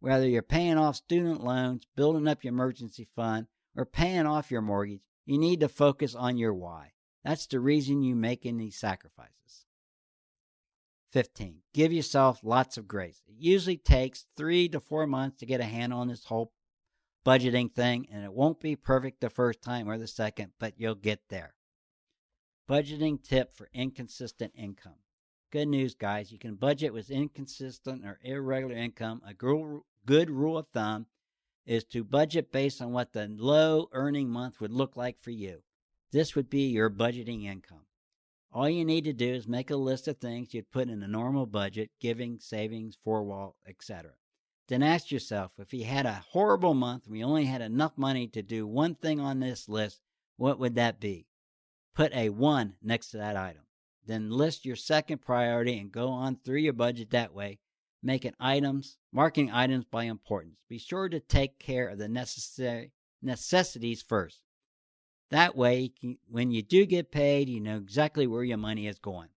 Whether 0.00 0.26
you're 0.26 0.42
paying 0.42 0.78
off 0.78 0.96
student 0.96 1.44
loans, 1.44 1.86
building 1.94 2.26
up 2.26 2.42
your 2.42 2.54
emergency 2.54 3.06
fund, 3.14 3.46
or 3.76 3.84
paying 3.84 4.26
off 4.26 4.50
your 4.50 4.62
mortgage, 4.62 5.02
you 5.26 5.38
need 5.38 5.60
to 5.60 5.68
focus 5.68 6.14
on 6.14 6.38
your 6.38 6.54
why. 6.54 6.92
That's 7.24 7.46
the 7.46 7.60
reason 7.60 8.02
you're 8.02 8.16
making 8.16 8.56
these 8.56 8.76
sacrifices. 8.78 9.59
15. 11.12 11.62
Give 11.74 11.92
yourself 11.92 12.40
lots 12.42 12.76
of 12.76 12.88
grace. 12.88 13.22
It 13.26 13.34
usually 13.38 13.76
takes 13.76 14.26
three 14.36 14.68
to 14.68 14.80
four 14.80 15.06
months 15.06 15.38
to 15.38 15.46
get 15.46 15.60
a 15.60 15.64
handle 15.64 16.00
on 16.00 16.08
this 16.08 16.24
whole 16.24 16.52
budgeting 17.26 17.72
thing, 17.72 18.06
and 18.12 18.24
it 18.24 18.32
won't 18.32 18.60
be 18.60 18.76
perfect 18.76 19.20
the 19.20 19.28
first 19.28 19.60
time 19.60 19.88
or 19.88 19.98
the 19.98 20.06
second, 20.06 20.52
but 20.58 20.74
you'll 20.78 20.94
get 20.94 21.20
there. 21.28 21.54
Budgeting 22.68 23.22
tip 23.22 23.52
for 23.54 23.68
inconsistent 23.74 24.52
income. 24.56 24.94
Good 25.50 25.68
news, 25.68 25.94
guys. 25.94 26.30
You 26.30 26.38
can 26.38 26.54
budget 26.54 26.92
with 26.92 27.10
inconsistent 27.10 28.06
or 28.06 28.20
irregular 28.22 28.76
income. 28.76 29.20
A 29.26 29.34
good 29.34 30.30
rule 30.30 30.56
of 30.58 30.68
thumb 30.72 31.06
is 31.66 31.84
to 31.86 32.04
budget 32.04 32.52
based 32.52 32.80
on 32.80 32.92
what 32.92 33.12
the 33.12 33.26
low 33.28 33.88
earning 33.92 34.30
month 34.30 34.60
would 34.60 34.72
look 34.72 34.96
like 34.96 35.20
for 35.20 35.30
you. 35.30 35.62
This 36.12 36.34
would 36.36 36.48
be 36.48 36.68
your 36.68 36.88
budgeting 36.88 37.44
income. 37.44 37.84
All 38.52 38.68
you 38.68 38.84
need 38.84 39.04
to 39.04 39.12
do 39.12 39.32
is 39.32 39.46
make 39.46 39.70
a 39.70 39.76
list 39.76 40.08
of 40.08 40.18
things 40.18 40.52
you'd 40.52 40.70
put 40.72 40.88
in 40.88 41.02
a 41.02 41.08
normal 41.08 41.46
budget, 41.46 41.90
giving, 42.00 42.40
savings, 42.40 42.98
four 43.04 43.22
wall, 43.22 43.56
etc. 43.66 44.12
Then 44.66 44.82
ask 44.82 45.10
yourself 45.12 45.52
if 45.58 45.72
you 45.72 45.84
had 45.84 46.06
a 46.06 46.24
horrible 46.30 46.74
month 46.74 47.04
and 47.04 47.12
we 47.12 47.22
only 47.22 47.44
had 47.44 47.62
enough 47.62 47.96
money 47.96 48.26
to 48.28 48.42
do 48.42 48.66
one 48.66 48.96
thing 48.96 49.20
on 49.20 49.40
this 49.40 49.68
list, 49.68 50.00
what 50.36 50.58
would 50.58 50.74
that 50.74 50.98
be? 50.98 51.26
Put 51.94 52.12
a 52.14 52.30
1 52.30 52.74
next 52.82 53.10
to 53.10 53.18
that 53.18 53.36
item. 53.36 53.62
Then 54.06 54.30
list 54.30 54.64
your 54.64 54.76
second 54.76 55.18
priority 55.18 55.78
and 55.78 55.92
go 55.92 56.08
on 56.08 56.36
through 56.36 56.60
your 56.60 56.72
budget 56.72 57.10
that 57.10 57.34
way 57.34 57.58
making 58.02 58.34
items, 58.40 58.96
marking 59.12 59.50
items 59.50 59.84
by 59.84 60.04
importance. 60.04 60.56
Be 60.68 60.78
sure 60.78 61.08
to 61.08 61.20
take 61.20 61.58
care 61.58 61.88
of 61.88 61.98
the 61.98 62.08
necessary 62.08 62.92
necessities 63.22 64.02
first. 64.02 64.40
That 65.30 65.56
way, 65.56 65.92
when 66.28 66.50
you 66.50 66.62
do 66.62 66.86
get 66.86 67.12
paid, 67.12 67.48
you 67.48 67.60
know 67.60 67.76
exactly 67.76 68.26
where 68.26 68.42
your 68.42 68.58
money 68.58 68.88
is 68.88 68.98
going. 68.98 69.28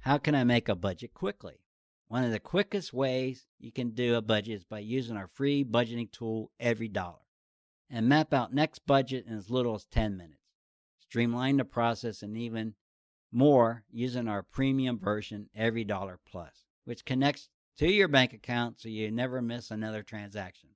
How 0.00 0.18
can 0.18 0.34
I 0.34 0.44
make 0.44 0.68
a 0.68 0.74
budget 0.74 1.14
quickly? 1.14 1.60
One 2.08 2.24
of 2.24 2.30
the 2.32 2.40
quickest 2.40 2.92
ways 2.92 3.46
you 3.58 3.72
can 3.72 3.90
do 3.90 4.14
a 4.14 4.22
budget 4.22 4.54
is 4.56 4.64
by 4.64 4.80
using 4.80 5.16
our 5.16 5.26
free 5.28 5.64
budgeting 5.64 6.10
tool, 6.10 6.50
Every 6.60 6.88
Dollar, 6.88 7.24
and 7.90 8.08
map 8.08 8.32
out 8.32 8.54
next 8.54 8.86
budget 8.86 9.26
in 9.26 9.36
as 9.36 9.50
little 9.50 9.74
as 9.74 9.84
10 9.86 10.16
minutes. 10.16 10.42
Streamline 11.00 11.56
the 11.56 11.64
process 11.64 12.22
and 12.22 12.36
even 12.36 12.74
more 13.32 13.84
using 13.90 14.28
our 14.28 14.42
premium 14.42 14.98
version, 14.98 15.48
Every 15.54 15.84
Dollar 15.84 16.18
Plus, 16.24 16.64
which 16.84 17.04
connects 17.04 17.48
to 17.78 17.90
your 17.90 18.08
bank 18.08 18.32
account 18.32 18.80
so 18.80 18.88
you 18.88 19.10
never 19.10 19.42
miss 19.42 19.70
another 19.70 20.02
transaction. 20.02 20.70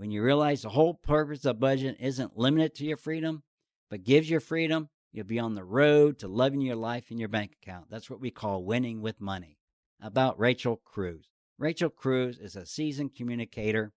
When 0.00 0.10
you 0.10 0.22
realize 0.22 0.62
the 0.62 0.70
whole 0.70 0.94
purpose 0.94 1.44
of 1.44 1.60
budget 1.60 1.98
isn't 2.00 2.38
limited 2.38 2.74
to 2.76 2.86
your 2.86 2.96
freedom, 2.96 3.42
but 3.90 4.02
gives 4.02 4.30
your 4.30 4.40
freedom, 4.40 4.88
you'll 5.12 5.26
be 5.26 5.38
on 5.38 5.54
the 5.54 5.62
road 5.62 6.20
to 6.20 6.26
loving 6.26 6.62
your 6.62 6.76
life 6.76 7.10
and 7.10 7.20
your 7.20 7.28
bank 7.28 7.58
account. 7.60 7.90
That's 7.90 8.08
what 8.08 8.18
we 8.18 8.30
call 8.30 8.64
winning 8.64 9.02
with 9.02 9.20
money. 9.20 9.58
About 10.00 10.40
Rachel 10.40 10.80
Cruz. 10.82 11.28
Rachel 11.58 11.90
Cruz 11.90 12.38
is 12.38 12.56
a 12.56 12.64
seasoned 12.64 13.14
communicator 13.14 13.92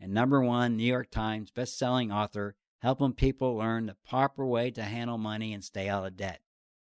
and 0.00 0.14
number 0.14 0.40
one 0.40 0.78
New 0.78 0.84
York 0.84 1.10
Times 1.10 1.50
best-selling 1.50 2.10
author, 2.10 2.54
helping 2.80 3.12
people 3.12 3.54
learn 3.54 3.84
the 3.84 3.96
proper 4.08 4.46
way 4.46 4.70
to 4.70 4.82
handle 4.82 5.18
money 5.18 5.52
and 5.52 5.62
stay 5.62 5.86
out 5.86 6.06
of 6.06 6.16
debt. 6.16 6.40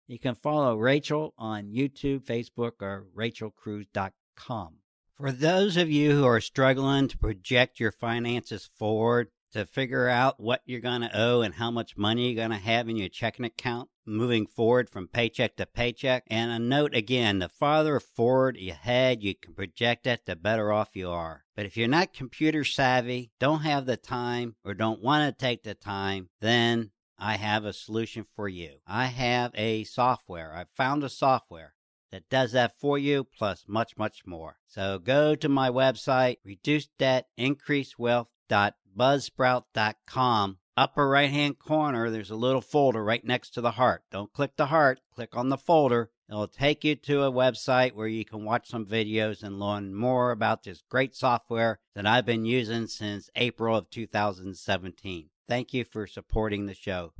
You 0.07 0.19
can 0.19 0.35
follow 0.35 0.77
Rachel 0.77 1.33
on 1.39 1.71
YouTube, 1.71 2.27
Facebook, 2.27 2.83
or 2.83 3.07
rachelcruz.com. 3.17 4.75
For 5.21 5.33
those 5.33 5.77
of 5.77 5.91
you 5.91 6.13
who 6.13 6.25
are 6.25 6.41
struggling 6.41 7.07
to 7.09 7.19
project 7.19 7.79
your 7.79 7.93
finances 7.93 8.71
forward, 8.79 9.29
to 9.53 9.67
figure 9.67 10.09
out 10.09 10.41
what 10.41 10.63
you're 10.65 10.81
going 10.81 11.03
to 11.03 11.15
owe 11.15 11.43
and 11.43 11.57
how 11.57 11.71
much 11.71 11.95
money 11.95 12.29
you're 12.29 12.49
going 12.49 12.59
to 12.59 12.65
have 12.65 12.89
in 12.89 12.97
your 12.97 13.11
checking 13.11 13.45
account 13.45 13.91
moving 14.07 14.47
forward 14.47 14.89
from 14.89 15.09
paycheck 15.09 15.57
to 15.57 15.67
paycheck. 15.67 16.25
And 16.29 16.51
a 16.51 16.59
note 16.59 16.95
again, 16.95 17.39
the 17.39 17.51
farther 17.51 18.01
forward 18.01 18.57
ahead 18.57 19.23
you 19.23 19.35
can 19.35 19.53
project 19.53 20.07
it, 20.07 20.25
the 20.25 20.37
better 20.37 20.73
off 20.73 20.97
you 20.97 21.11
are. 21.11 21.45
But 21.55 21.67
if 21.67 21.77
you're 21.77 21.87
not 21.87 22.15
computer 22.15 22.65
savvy, 22.65 23.31
don't 23.39 23.61
have 23.61 23.85
the 23.85 23.99
time, 23.99 24.57
or 24.65 24.73
don't 24.73 25.03
want 25.03 25.29
to 25.29 25.39
take 25.39 25.65
the 25.65 25.75
time, 25.75 26.31
then 26.41 26.93
I 27.19 27.37
have 27.37 27.67
a 27.67 27.75
solution 27.75 28.25
for 28.35 28.49
you. 28.49 28.77
I 28.87 29.05
have 29.05 29.51
a 29.55 29.85
software. 29.85 30.55
I 30.55 30.65
found 30.75 31.05
a 31.05 31.11
software 31.11 31.75
that 32.13 32.29
does 32.29 32.53
that 32.53 32.79
for 32.79 32.99
you, 32.99 33.25
plus 33.25 33.65
much, 33.67 33.97
much 33.97 34.27
more. 34.27 34.59
So 34.67 34.99
go 34.99 35.35
to 35.35 35.49
my 35.49 35.71
website, 35.71 36.37
reduce 36.45 36.89
debt, 36.99 37.29
increase 37.37 37.99
wealth.buzzsprout.com. 37.99 40.59
Upper 40.77 41.09
right 41.09 41.31
hand 41.31 41.59
corner, 41.59 42.11
there's 42.11 42.31
a 42.31 42.37
little 42.37 42.61
folder 42.61 43.03
right 43.05 43.25
next 43.25 43.51
to 43.51 43.61
the 43.61 43.73
heart. 43.73 44.05
Don't 44.11 44.33
click 44.33 44.57
the 44.57 44.67
heart, 44.67 45.01
click 45.15 45.37
on 45.37 45.49
the 45.49 45.59
folder. 45.59 46.11
It'll 46.29 46.49
take 46.49 46.85
you 46.85 46.95
to 46.95 47.25
a 47.25 47.33
website 47.33 47.93
where 47.93 48.07
you 48.07 48.25
can 48.25 48.45
watch 48.45 48.69
some 48.69 48.87
videos 48.87 49.43
and 49.43 49.59
learn 49.59 49.93
more 49.95 50.31
about 50.31 50.63
this 50.63 50.83
great 50.89 51.17
software 51.17 51.81
that 51.95 52.07
I've 52.07 52.25
been 52.25 52.45
using 52.45 52.87
since 52.87 53.29
April 53.35 53.77
of 53.77 53.91
2017. 53.91 55.29
Thank 55.49 55.75
you 55.75 55.85
for 55.85 56.07
supporting 56.07 56.67
the 56.67 56.75
show. 56.75 57.13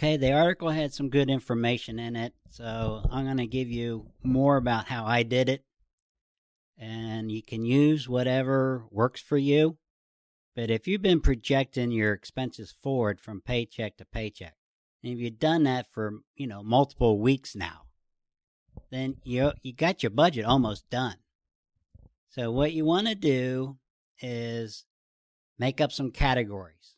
Okay, 0.00 0.16
the 0.16 0.32
article 0.32 0.70
had 0.70 0.94
some 0.94 1.10
good 1.10 1.28
information 1.28 1.98
in 1.98 2.16
it, 2.16 2.32
so 2.48 3.06
I'm 3.10 3.26
going 3.26 3.36
to 3.36 3.46
give 3.46 3.70
you 3.70 4.06
more 4.22 4.56
about 4.56 4.86
how 4.86 5.04
I 5.04 5.22
did 5.22 5.50
it. 5.50 5.62
And 6.78 7.30
you 7.30 7.42
can 7.42 7.66
use 7.66 8.08
whatever 8.08 8.86
works 8.90 9.20
for 9.20 9.36
you. 9.36 9.76
But 10.56 10.70
if 10.70 10.88
you've 10.88 11.02
been 11.02 11.20
projecting 11.20 11.90
your 11.90 12.14
expenses 12.14 12.74
forward 12.82 13.20
from 13.20 13.42
paycheck 13.42 13.98
to 13.98 14.06
paycheck, 14.06 14.54
and 15.04 15.12
if 15.12 15.18
you've 15.18 15.38
done 15.38 15.64
that 15.64 15.92
for, 15.92 16.20
you 16.34 16.46
know, 16.46 16.62
multiple 16.62 17.18
weeks 17.18 17.54
now, 17.54 17.82
then 18.90 19.16
you 19.22 19.52
you 19.60 19.74
got 19.74 20.02
your 20.02 20.08
budget 20.08 20.46
almost 20.46 20.88
done. 20.88 21.16
So 22.30 22.50
what 22.50 22.72
you 22.72 22.86
want 22.86 23.06
to 23.08 23.14
do 23.14 23.76
is 24.18 24.86
make 25.58 25.78
up 25.78 25.92
some 25.92 26.10
categories. 26.10 26.96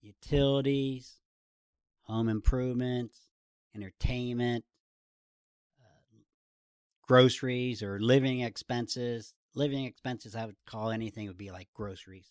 Utilities, 0.00 1.16
home 2.08 2.28
improvements, 2.28 3.20
entertainment, 3.74 4.64
uh, 5.80 6.16
groceries, 7.06 7.82
or 7.82 8.00
living 8.00 8.40
expenses. 8.40 9.34
Living 9.54 9.84
expenses, 9.84 10.34
I 10.36 10.46
would 10.46 10.56
call 10.66 10.90
anything 10.90 11.26
would 11.26 11.38
be 11.38 11.50
like 11.50 11.68
groceries. 11.74 12.30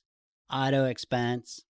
Auto 0.52 0.86
expense. 0.86 1.62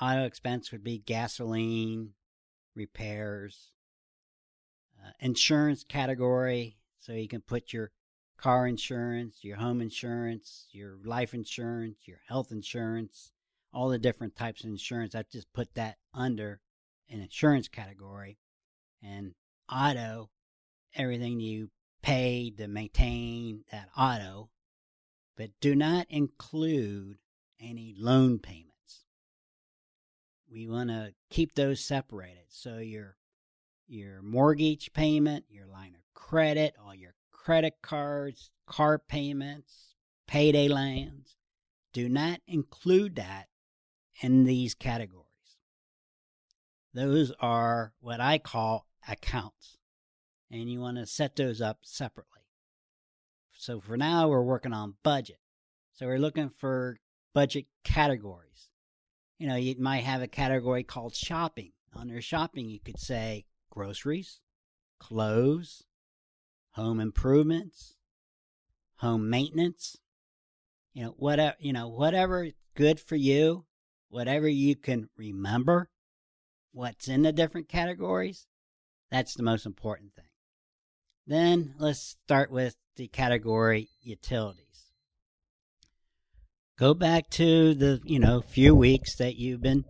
Auto 0.00 0.24
expense 0.24 0.72
would 0.72 0.82
be 0.82 0.98
gasoline, 0.98 2.10
repairs, 2.74 3.70
uh, 5.00 5.10
insurance 5.20 5.84
category. 5.84 6.78
So 6.98 7.12
you 7.12 7.28
can 7.28 7.40
put 7.40 7.72
your 7.72 7.92
car 8.36 8.66
insurance, 8.66 9.38
your 9.42 9.56
home 9.56 9.80
insurance, 9.80 10.66
your 10.72 10.98
life 11.04 11.34
insurance, 11.34 11.98
your 12.06 12.18
health 12.26 12.50
insurance, 12.50 13.32
all 13.72 13.88
the 13.88 13.98
different 13.98 14.36
types 14.36 14.64
of 14.64 14.70
insurance. 14.70 15.14
I've 15.14 15.30
just 15.30 15.52
put 15.52 15.74
that 15.74 15.96
under 16.14 16.60
an 17.08 17.20
insurance 17.20 17.68
category. 17.68 18.38
And 19.02 19.34
auto, 19.70 20.30
everything 20.94 21.40
you 21.40 21.70
pay 22.02 22.52
to 22.58 22.68
maintain 22.68 23.64
that 23.70 23.88
auto, 23.96 24.50
but 25.36 25.50
do 25.60 25.74
not 25.74 26.06
include 26.10 27.18
any 27.60 27.94
loan 27.98 28.38
payments. 28.38 28.68
We 30.50 30.68
want 30.68 30.90
to 30.90 31.14
keep 31.30 31.54
those 31.54 31.80
separated. 31.80 32.44
So 32.48 32.78
your 32.78 33.16
your 33.88 34.22
mortgage 34.22 34.92
payment, 34.92 35.44
your 35.48 35.66
line 35.66 35.94
of 35.94 36.02
credit, 36.14 36.74
all 36.82 36.94
your 36.94 37.14
credit 37.30 37.74
cards, 37.82 38.50
car 38.66 38.98
payments, 38.98 39.94
payday 40.26 40.68
loans, 40.68 41.36
do 41.92 42.08
not 42.08 42.40
include 42.46 43.16
that 43.16 43.48
in 44.22 44.44
these 44.44 44.74
categories. 44.74 45.26
Those 46.94 47.32
are 47.40 47.92
what 48.00 48.20
I 48.20 48.38
call 48.38 48.86
accounts, 49.08 49.78
and 50.50 50.70
you 50.70 50.80
want 50.80 50.96
to 50.98 51.06
set 51.06 51.36
those 51.36 51.60
up 51.60 51.78
separately. 51.82 52.42
So 53.52 53.80
for 53.80 53.96
now, 53.96 54.28
we're 54.28 54.42
working 54.42 54.72
on 54.72 54.94
budget. 55.02 55.38
So 55.92 56.06
we're 56.06 56.18
looking 56.18 56.50
for 56.50 56.98
budget 57.34 57.66
categories. 57.84 58.70
You 59.38 59.48
know, 59.48 59.56
you 59.56 59.74
might 59.78 60.04
have 60.04 60.22
a 60.22 60.28
category 60.28 60.84
called 60.84 61.14
shopping. 61.14 61.72
Under 61.94 62.20
shopping, 62.22 62.68
you 62.68 62.80
could 62.80 62.98
say 62.98 63.46
groceries, 63.70 64.40
clothes, 64.98 65.84
home 66.72 67.00
improvements, 67.00 67.96
home 68.96 69.28
maintenance. 69.28 69.98
You 70.92 71.04
know, 71.04 71.14
whatever 71.18 71.56
you 71.58 71.72
know, 71.72 71.88
whatever 71.88 72.48
good 72.74 73.00
for 73.00 73.16
you 73.16 73.64
whatever 74.12 74.46
you 74.46 74.76
can 74.76 75.08
remember, 75.16 75.88
what's 76.70 77.08
in 77.08 77.22
the 77.22 77.32
different 77.32 77.66
categories, 77.66 78.46
that's 79.10 79.32
the 79.32 79.42
most 79.42 79.64
important 79.64 80.14
thing. 80.14 80.26
Then 81.26 81.74
let's 81.78 82.18
start 82.22 82.50
with 82.50 82.76
the 82.96 83.08
category 83.08 83.88
utilities. 84.02 84.92
Go 86.78 86.92
back 86.92 87.30
to 87.30 87.72
the, 87.72 88.00
you 88.04 88.18
know, 88.18 88.42
few 88.42 88.74
weeks 88.74 89.16
that 89.16 89.36
you've 89.36 89.62
been 89.62 89.86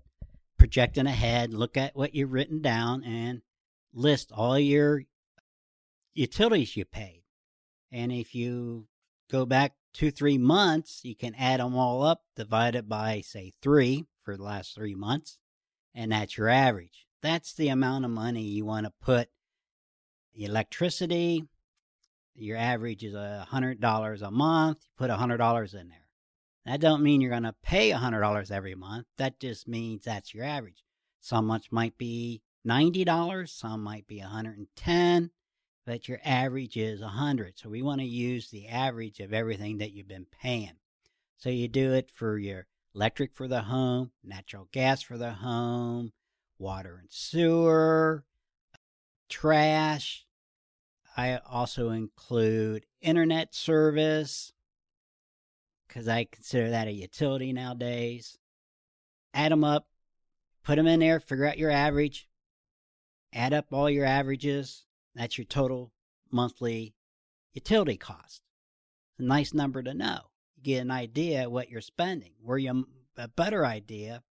projecting 0.56 1.08
ahead, 1.08 1.52
look 1.52 1.76
at 1.76 1.96
what 1.96 2.14
you've 2.14 2.32
written 2.32 2.62
down 2.62 3.02
and 3.02 3.42
list 3.92 4.30
all 4.32 4.56
your 4.56 5.02
utilities 6.14 6.76
you 6.76 6.84
paid. 6.84 7.24
And 7.90 8.12
if 8.12 8.36
you 8.36 8.86
go 9.28 9.46
back 9.46 9.72
two, 9.92 10.12
three 10.12 10.38
months, 10.38 11.00
you 11.02 11.16
can 11.16 11.34
add 11.34 11.58
them 11.58 11.74
all 11.74 12.04
up, 12.04 12.22
divide 12.36 12.76
it 12.76 12.88
by, 12.88 13.20
say, 13.22 13.52
three, 13.60 14.06
for 14.24 14.36
the 14.36 14.42
last 14.42 14.74
three 14.74 14.94
months, 14.94 15.38
and 15.94 16.12
that's 16.12 16.36
your 16.36 16.48
average. 16.48 17.06
That's 17.22 17.54
the 17.54 17.68
amount 17.68 18.04
of 18.04 18.10
money 18.10 18.42
you 18.42 18.64
want 18.64 18.86
to 18.86 18.92
put 19.00 19.28
electricity. 20.34 21.44
Your 22.34 22.56
average 22.56 23.04
is 23.04 23.14
a 23.14 23.46
hundred 23.48 23.80
dollars 23.80 24.22
a 24.22 24.30
month. 24.30 24.78
You 24.82 24.90
put 24.96 25.10
a 25.10 25.16
hundred 25.16 25.36
dollars 25.36 25.74
in 25.74 25.88
there. 25.88 26.08
That 26.64 26.80
don't 26.80 27.02
mean 27.02 27.20
you're 27.20 27.30
going 27.30 27.42
to 27.42 27.54
pay 27.62 27.90
a 27.90 27.98
hundred 27.98 28.20
dollars 28.20 28.50
every 28.50 28.74
month. 28.74 29.06
That 29.18 29.38
just 29.40 29.68
means 29.68 30.04
that's 30.04 30.32
your 30.34 30.44
average. 30.44 30.84
Some 31.20 31.46
months 31.46 31.68
might 31.70 31.98
be 31.98 32.42
ninety 32.64 33.04
dollars. 33.04 33.52
Some 33.52 33.82
might 33.82 34.06
be 34.06 34.20
a 34.20 34.26
hundred 34.26 34.58
and 34.58 34.68
ten. 34.74 35.30
But 35.84 36.08
your 36.08 36.20
average 36.24 36.76
is 36.76 37.00
a 37.00 37.08
hundred. 37.08 37.58
So 37.58 37.68
we 37.68 37.82
want 37.82 38.00
to 38.00 38.06
use 38.06 38.50
the 38.50 38.68
average 38.68 39.18
of 39.20 39.32
everything 39.32 39.78
that 39.78 39.92
you've 39.92 40.08
been 40.08 40.26
paying. 40.40 40.76
So 41.36 41.50
you 41.50 41.66
do 41.66 41.92
it 41.92 42.10
for 42.14 42.38
your 42.38 42.66
electric 42.94 43.34
for 43.34 43.48
the 43.48 43.62
home, 43.62 44.10
natural 44.22 44.68
gas 44.72 45.02
for 45.02 45.18
the 45.18 45.32
home, 45.32 46.12
water 46.58 46.98
and 47.00 47.10
sewer, 47.10 48.24
trash, 49.28 50.26
I 51.16 51.38
also 51.38 51.90
include 51.90 52.86
internet 53.00 53.54
service 53.54 54.52
because 55.86 56.08
I 56.08 56.24
consider 56.24 56.70
that 56.70 56.88
a 56.88 56.92
utility 56.92 57.52
nowadays. 57.52 58.38
Add 59.34 59.52
them 59.52 59.64
up, 59.64 59.88
put 60.64 60.76
them 60.76 60.86
in 60.86 61.00
there, 61.00 61.20
figure 61.20 61.46
out 61.46 61.58
your 61.58 61.70
average, 61.70 62.28
add 63.32 63.52
up 63.52 63.66
all 63.72 63.90
your 63.90 64.06
averages. 64.06 64.84
That's 65.14 65.36
your 65.36 65.44
total 65.44 65.92
monthly 66.30 66.94
utility 67.52 67.98
cost. 67.98 68.42
It's 69.12 69.20
a 69.20 69.22
nice 69.22 69.52
number 69.52 69.82
to 69.82 69.92
know. 69.92 70.20
Get 70.62 70.80
an 70.80 70.90
idea 70.90 71.50
what 71.50 71.70
you're 71.70 71.80
spending, 71.80 72.32
where 72.40 72.58
you 72.58 72.86
a 73.16 73.28
better 73.28 73.66
idea 73.66 74.22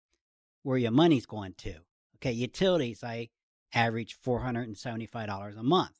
where 0.63 0.77
your 0.77 0.91
money's 0.91 1.25
going 1.25 1.53
to. 1.57 1.75
Okay, 2.17 2.31
utilities 2.31 3.03
I 3.03 3.29
average 3.73 4.17
$475 4.21 5.57
a 5.57 5.63
month. 5.63 5.97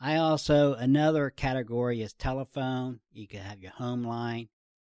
I 0.00 0.16
also, 0.16 0.74
another 0.74 1.30
category 1.30 2.00
is 2.00 2.12
telephone. 2.14 3.00
You 3.12 3.28
can 3.28 3.40
have 3.40 3.60
your 3.60 3.72
home 3.72 4.02
line 4.04 4.48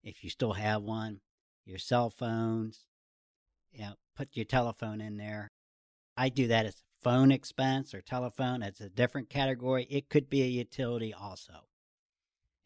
if 0.02 0.22
you 0.22 0.30
still 0.30 0.52
have 0.52 0.82
one, 0.82 1.20
your 1.64 1.78
cell 1.78 2.10
phones. 2.10 2.86
You 3.72 3.82
know, 3.82 3.94
put 4.16 4.36
your 4.36 4.44
telephone 4.44 5.00
in 5.00 5.16
there. 5.16 5.50
I 6.16 6.28
do 6.28 6.48
that 6.48 6.66
as 6.66 6.82
phone 7.02 7.32
expense 7.32 7.94
or 7.94 8.00
telephone. 8.00 8.62
It's 8.62 8.80
a 8.80 8.88
different 8.88 9.30
category. 9.30 9.86
It 9.90 10.08
could 10.08 10.28
be 10.28 10.42
a 10.42 10.46
utility 10.46 11.14
also. 11.14 11.64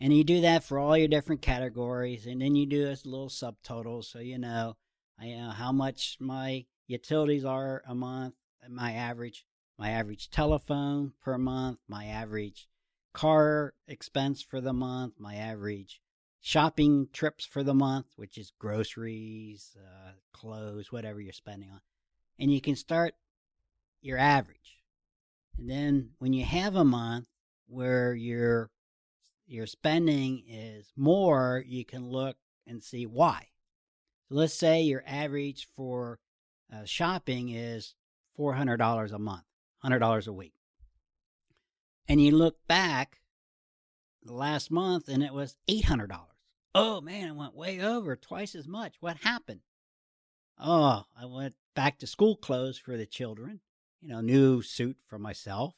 And 0.00 0.12
you 0.12 0.24
do 0.24 0.42
that 0.42 0.62
for 0.62 0.78
all 0.78 0.96
your 0.96 1.08
different 1.08 1.40
categories, 1.40 2.26
and 2.26 2.42
then 2.42 2.54
you 2.54 2.66
do 2.66 2.86
a 2.86 2.96
little 3.08 3.30
subtotal 3.30 4.04
so 4.04 4.18
you 4.18 4.38
know, 4.38 4.76
I 5.18 5.28
know 5.28 5.50
how 5.50 5.72
much 5.72 6.18
my 6.20 6.66
utilities 6.86 7.44
are 7.44 7.82
a 7.86 7.94
month, 7.94 8.34
my 8.68 8.92
average 8.92 9.44
my 9.78 9.90
average 9.90 10.30
telephone 10.30 11.12
per 11.22 11.36
month, 11.36 11.78
my 11.88 12.06
average 12.06 12.68
car 13.12 13.74
expense 13.86 14.42
for 14.42 14.60
the 14.60 14.72
month, 14.72 15.14
my 15.18 15.36
average 15.36 16.00
shopping 16.40 17.08
trips 17.12 17.44
for 17.44 17.62
the 17.62 17.74
month, 17.74 18.06
which 18.16 18.38
is 18.38 18.52
groceries, 18.58 19.76
uh, 19.78 20.12
clothes, 20.32 20.92
whatever 20.92 21.20
you're 21.20 21.32
spending 21.32 21.70
on. 21.70 21.80
And 22.38 22.52
you 22.52 22.60
can 22.60 22.76
start 22.76 23.14
your 24.00 24.18
average. 24.18 24.80
And 25.58 25.68
then 25.68 26.10
when 26.18 26.32
you 26.32 26.44
have 26.44 26.76
a 26.76 26.84
month 26.84 27.26
where 27.66 28.14
your 28.14 28.70
your 29.46 29.66
spending 29.66 30.42
is 30.48 30.92
more, 30.96 31.62
you 31.66 31.84
can 31.84 32.08
look 32.08 32.36
and 32.66 32.82
see 32.82 33.06
why. 33.06 33.48
Let's 34.28 34.54
say 34.54 34.82
your 34.82 35.04
average 35.06 35.68
for 35.76 36.18
uh, 36.72 36.84
shopping 36.84 37.50
is 37.50 37.94
$400 38.38 39.12
a 39.12 39.18
month. 39.18 39.44
$100 39.84 40.26
a 40.26 40.32
week. 40.32 40.54
And 42.08 42.20
you 42.20 42.32
look 42.32 42.56
back 42.66 43.20
last 44.24 44.70
month 44.70 45.08
and 45.08 45.22
it 45.22 45.32
was 45.32 45.56
$800. 45.68 46.18
Oh 46.74 47.00
man, 47.00 47.28
I 47.28 47.32
went 47.32 47.54
way 47.54 47.80
over, 47.80 48.16
twice 48.16 48.54
as 48.54 48.68
much. 48.68 48.96
What 49.00 49.18
happened? 49.18 49.60
Oh, 50.58 51.04
I 51.18 51.26
went 51.26 51.54
back 51.74 51.98
to 51.98 52.06
school 52.06 52.36
clothes 52.36 52.78
for 52.78 52.96
the 52.96 53.06
children, 53.06 53.60
you 54.00 54.08
know, 54.08 54.20
new 54.20 54.62
suit 54.62 54.96
for 55.06 55.18
myself. 55.18 55.74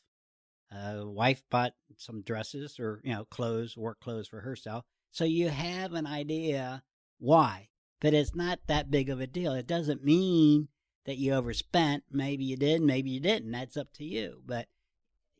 Uh, 0.70 1.02
wife 1.04 1.42
bought 1.50 1.72
some 1.96 2.22
dresses 2.22 2.78
or, 2.78 3.00
you 3.02 3.12
know, 3.12 3.24
clothes, 3.24 3.76
work 3.76 4.00
clothes 4.00 4.28
for 4.28 4.40
herself. 4.40 4.84
So 5.10 5.24
you 5.24 5.48
have 5.48 5.94
an 5.94 6.06
idea 6.06 6.82
why, 7.18 7.68
but 8.00 8.14
it's 8.14 8.34
not 8.34 8.60
that 8.66 8.90
big 8.90 9.08
of 9.08 9.20
a 9.20 9.26
deal. 9.26 9.54
It 9.54 9.66
doesn't 9.66 10.04
mean 10.04 10.68
that 11.06 11.16
you 11.16 11.32
overspent. 11.32 12.04
Maybe 12.10 12.44
you 12.44 12.56
did, 12.56 12.82
maybe 12.82 13.10
you 13.10 13.20
didn't. 13.20 13.50
That's 13.50 13.78
up 13.78 13.92
to 13.94 14.04
you. 14.04 14.42
But 14.44 14.66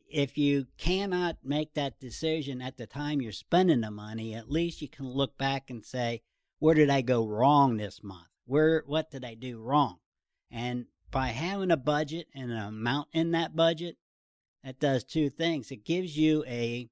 if 0.09 0.37
you 0.37 0.65
cannot 0.77 1.37
make 1.43 1.75
that 1.75 1.99
decision 1.99 2.61
at 2.61 2.77
the 2.77 2.87
time 2.87 3.21
you're 3.21 3.31
spending 3.31 3.81
the 3.81 3.91
money, 3.91 4.33
at 4.33 4.49
least 4.49 4.81
you 4.81 4.89
can 4.89 5.07
look 5.07 5.37
back 5.37 5.69
and 5.69 5.85
say, 5.85 6.23
where 6.57 6.73
did 6.73 6.89
I 6.89 7.01
go 7.01 7.27
wrong 7.27 7.77
this 7.77 8.01
month? 8.03 8.27
Where 8.45 8.83
what 8.87 9.11
did 9.11 9.23
I 9.23 9.35
do 9.35 9.61
wrong? 9.61 9.97
And 10.49 10.87
by 11.11 11.27
having 11.27 11.69
a 11.69 11.77
budget 11.77 12.27
and 12.33 12.51
an 12.51 12.57
amount 12.57 13.09
in 13.13 13.31
that 13.31 13.55
budget, 13.55 13.97
that 14.63 14.79
does 14.79 15.03
two 15.03 15.29
things. 15.29 15.71
It 15.71 15.85
gives 15.85 16.17
you 16.17 16.43
a 16.45 16.89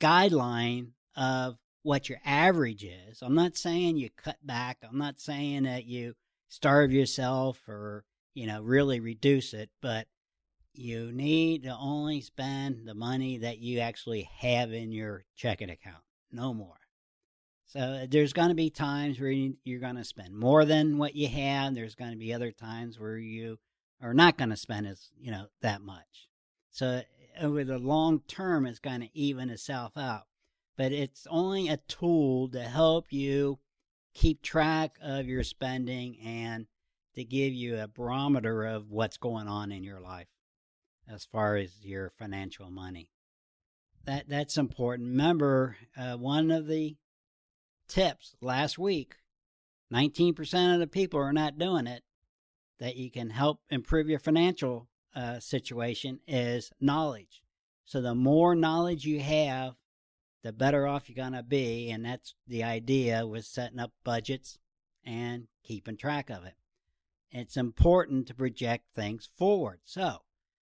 guideline 0.00 0.88
of 1.16 1.56
what 1.82 2.08
your 2.08 2.18
average 2.24 2.84
is. 2.84 3.22
I'm 3.22 3.34
not 3.34 3.56
saying 3.56 3.96
you 3.96 4.10
cut 4.10 4.38
back. 4.44 4.78
I'm 4.88 4.98
not 4.98 5.20
saying 5.20 5.64
that 5.64 5.84
you 5.84 6.14
starve 6.48 6.92
yourself 6.92 7.60
or, 7.68 8.04
you 8.34 8.46
know, 8.46 8.62
really 8.62 9.00
reduce 9.00 9.52
it, 9.52 9.70
but 9.80 10.06
you 10.74 11.12
need 11.12 11.64
to 11.64 11.76
only 11.78 12.20
spend 12.20 12.86
the 12.86 12.94
money 12.94 13.38
that 13.38 13.58
you 13.58 13.80
actually 13.80 14.28
have 14.38 14.72
in 14.72 14.92
your 14.92 15.24
checking 15.36 15.70
account, 15.70 16.02
no 16.30 16.54
more. 16.54 16.76
So 17.66 17.80
uh, 17.80 18.06
there's 18.08 18.34
going 18.34 18.50
to 18.50 18.54
be 18.54 18.68
times 18.70 19.18
where 19.18 19.30
you're 19.30 19.80
going 19.80 19.96
to 19.96 20.04
spend 20.04 20.36
more 20.36 20.64
than 20.64 20.98
what 20.98 21.14
you 21.14 21.28
have. 21.28 21.74
There's 21.74 21.94
going 21.94 22.10
to 22.10 22.18
be 22.18 22.34
other 22.34 22.52
times 22.52 22.98
where 22.98 23.16
you 23.16 23.58
are 24.02 24.12
not 24.12 24.36
going 24.36 24.50
to 24.50 24.56
spend 24.56 24.86
as, 24.86 25.10
you 25.18 25.30
know, 25.30 25.46
that 25.62 25.80
much. 25.80 26.28
So 26.72 27.02
over 27.40 27.64
the 27.64 27.78
long 27.78 28.20
term, 28.26 28.66
it's 28.66 28.78
going 28.78 29.02
to 29.02 29.10
even 29.14 29.50
itself 29.50 29.96
out. 29.96 30.22
But 30.76 30.90
it's 30.90 31.26
only 31.30 31.68
a 31.68 31.76
tool 31.76 32.48
to 32.48 32.62
help 32.62 33.12
you 33.12 33.58
keep 34.14 34.42
track 34.42 34.96
of 35.02 35.26
your 35.26 35.44
spending 35.44 36.18
and 36.18 36.66
to 37.14 37.24
give 37.24 37.52
you 37.52 37.78
a 37.78 37.88
barometer 37.88 38.64
of 38.64 38.90
what's 38.90 39.18
going 39.18 39.48
on 39.48 39.70
in 39.70 39.84
your 39.84 40.00
life 40.00 40.28
as 41.06 41.26
far 41.26 41.56
as 41.56 41.84
your 41.84 42.10
financial 42.18 42.70
money. 42.70 43.10
That 44.04 44.28
that's 44.28 44.56
important. 44.56 45.10
Remember, 45.10 45.76
uh, 45.96 46.16
one 46.16 46.50
of 46.50 46.66
the 46.66 46.96
tips 47.86 48.34
last 48.40 48.78
week, 48.78 49.16
19% 49.92 50.74
of 50.74 50.80
the 50.80 50.86
people 50.86 51.20
are 51.20 51.34
not 51.34 51.58
doing 51.58 51.86
it. 51.86 52.02
That 52.80 52.96
you 52.96 53.10
can 53.10 53.30
help 53.30 53.60
improve 53.70 54.08
your 54.08 54.18
financial 54.18 54.88
uh, 55.14 55.40
situation 55.40 56.20
is 56.26 56.72
knowledge. 56.80 57.42
So 57.84 58.00
the 58.00 58.14
more 58.14 58.54
knowledge 58.54 59.04
you 59.04 59.20
have, 59.20 59.74
the 60.42 60.52
better 60.52 60.86
off 60.86 61.08
you're 61.08 61.22
going 61.22 61.38
to 61.38 61.42
be. 61.42 61.90
And 61.90 62.04
that's 62.04 62.34
the 62.46 62.64
idea 62.64 63.26
with 63.26 63.44
setting 63.44 63.78
up 63.78 63.92
budgets 64.04 64.58
and 65.04 65.46
keeping 65.64 65.96
track 65.96 66.30
of 66.30 66.44
it. 66.44 66.54
It's 67.30 67.56
important 67.56 68.26
to 68.26 68.34
project 68.34 68.86
things 68.94 69.28
forward. 69.36 69.80
So, 69.84 70.18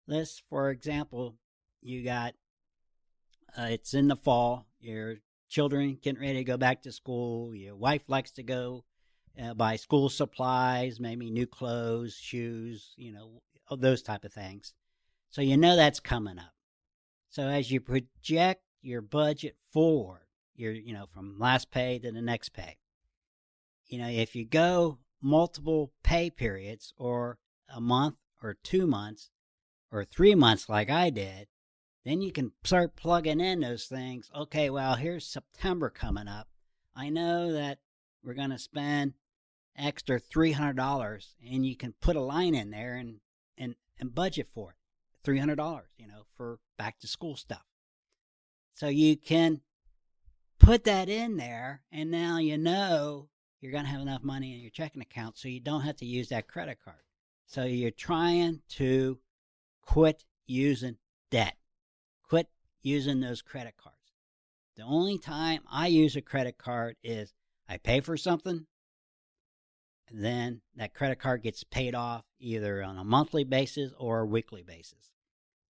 let's, 0.07 0.43
for 0.49 0.69
example, 0.69 1.35
you 1.81 2.03
got 2.03 2.35
uh, 3.57 3.67
it's 3.71 3.93
in 3.93 4.07
the 4.07 4.15
fall, 4.15 4.65
your 4.79 5.17
children 5.49 5.97
getting 6.01 6.21
ready 6.21 6.35
to 6.35 6.43
go 6.43 6.57
back 6.57 6.83
to 6.83 6.91
school, 6.91 7.53
your 7.53 7.75
wife 7.75 8.03
likes 8.07 8.31
to 8.31 8.43
go 8.43 8.85
uh, 9.41 9.53
buy 9.53 9.75
school 9.75 10.09
supplies, 10.09 10.99
maybe 10.99 11.29
new 11.29 11.47
clothes, 11.47 12.15
shoes, 12.15 12.93
you 12.95 13.11
know, 13.11 13.41
those 13.79 14.01
type 14.01 14.25
of 14.25 14.33
things. 14.33 14.73
So 15.29 15.41
you 15.41 15.55
know 15.55 15.75
that's 15.75 15.99
coming 15.99 16.37
up. 16.37 16.53
So 17.29 17.47
as 17.47 17.71
you 17.71 17.79
project 17.79 18.63
your 18.81 19.01
budget 19.01 19.55
forward, 19.71 20.25
your 20.55 20.73
you 20.73 20.93
know 20.93 21.05
from 21.13 21.39
last 21.39 21.71
pay 21.71 21.99
to 21.99 22.11
the 22.11 22.21
next 22.21 22.49
pay. 22.49 22.77
You 23.87 23.99
know, 23.99 24.09
if 24.09 24.35
you 24.35 24.45
go 24.45 24.99
multiple 25.21 25.93
pay 26.03 26.29
periods 26.29 26.93
or 26.97 27.37
a 27.73 27.79
month 27.79 28.15
or 28.41 28.55
2 28.63 28.87
months 28.87 29.29
or 29.91 30.03
3 30.03 30.35
months 30.35 30.67
like 30.67 30.89
I 30.89 31.09
did, 31.09 31.47
then 32.03 32.21
you 32.21 32.31
can 32.31 32.53
start 32.63 32.95
plugging 32.95 33.39
in 33.39 33.59
those 33.59 33.85
things. 33.85 34.29
Okay, 34.35 34.69
well, 34.69 34.95
here's 34.95 35.25
September 35.25 35.89
coming 35.89 36.27
up. 36.27 36.47
I 36.95 37.09
know 37.09 37.51
that 37.51 37.79
we're 38.23 38.33
going 38.33 38.49
to 38.49 38.57
spend 38.57 39.13
extra 39.77 40.19
$300 40.19 41.35
and 41.49 41.65
you 41.65 41.75
can 41.75 41.93
put 42.01 42.15
a 42.15 42.21
line 42.21 42.55
in 42.55 42.71
there 42.71 42.95
and 42.95 43.19
and 43.57 43.75
and 43.99 44.13
budget 44.13 44.47
for 44.53 44.71
it. 44.71 44.75
$300, 45.23 45.81
you 45.97 46.07
know, 46.07 46.23
for 46.35 46.59
back 46.77 46.99
to 46.99 47.07
school 47.07 47.35
stuff. 47.35 47.65
So 48.73 48.87
you 48.87 49.15
can 49.15 49.61
put 50.59 50.83
that 50.85 51.09
in 51.09 51.37
there, 51.37 51.83
and 51.91 52.09
now 52.09 52.37
you 52.37 52.57
know 52.57 53.29
you're 53.59 53.71
going 53.71 53.83
to 53.83 53.89
have 53.89 54.01
enough 54.01 54.23
money 54.23 54.53
in 54.53 54.61
your 54.61 54.71
checking 54.71 55.01
account 55.01 55.37
so 55.37 55.47
you 55.47 55.59
don't 55.59 55.81
have 55.81 55.97
to 55.97 56.05
use 56.05 56.29
that 56.29 56.47
credit 56.47 56.79
card. 56.83 57.03
So 57.45 57.63
you're 57.63 57.91
trying 57.91 58.61
to 58.69 59.19
quit 59.83 60.23
using 60.47 60.97
debt, 61.29 61.55
quit 62.23 62.47
using 62.81 63.19
those 63.19 63.41
credit 63.41 63.75
cards. 63.77 63.97
The 64.77 64.83
only 64.83 65.19
time 65.19 65.61
I 65.71 65.87
use 65.87 66.15
a 66.15 66.21
credit 66.21 66.57
card 66.57 66.95
is 67.03 67.33
I 67.69 67.77
pay 67.77 67.99
for 67.99 68.17
something, 68.17 68.65
then 70.13 70.61
that 70.75 70.93
credit 70.93 71.19
card 71.19 71.43
gets 71.43 71.63
paid 71.63 71.95
off 71.95 72.23
either 72.39 72.83
on 72.83 72.97
a 72.97 73.03
monthly 73.03 73.43
basis 73.43 73.91
or 73.97 74.19
a 74.19 74.25
weekly 74.25 74.63
basis. 74.63 75.11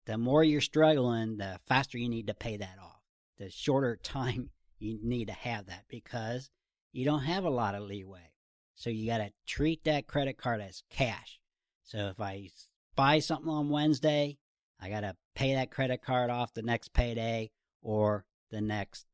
The 0.05 0.17
more 0.17 0.43
you're 0.43 0.61
struggling, 0.61 1.37
the 1.37 1.59
faster 1.67 1.97
you 1.97 2.09
need 2.09 2.27
to 2.27 2.33
pay 2.33 2.57
that 2.57 2.77
off 2.81 3.01
the 3.41 3.49
shorter 3.49 3.95
time 4.03 4.49
you 4.79 4.99
need 5.03 5.27
to 5.27 5.33
have 5.33 5.67
that 5.67 5.83
because 5.89 6.49
you 6.93 7.05
don't 7.05 7.23
have 7.23 7.43
a 7.43 7.49
lot 7.49 7.75
of 7.75 7.83
leeway. 7.83 8.31
So 8.75 8.89
you 8.89 9.07
got 9.07 9.19
to 9.19 9.31
treat 9.45 9.83
that 9.83 10.07
credit 10.07 10.37
card 10.37 10.61
as 10.61 10.83
cash. 10.89 11.39
So 11.83 12.07
if 12.07 12.19
I 12.19 12.49
buy 12.95 13.19
something 13.19 13.49
on 13.49 13.69
Wednesday, 13.69 14.37
I 14.79 14.89
got 14.89 15.01
to 15.01 15.15
pay 15.35 15.53
that 15.53 15.71
credit 15.71 16.01
card 16.01 16.29
off 16.29 16.53
the 16.53 16.63
next 16.63 16.93
payday 16.93 17.51
or 17.81 18.25
the 18.49 18.61
next 18.61 19.05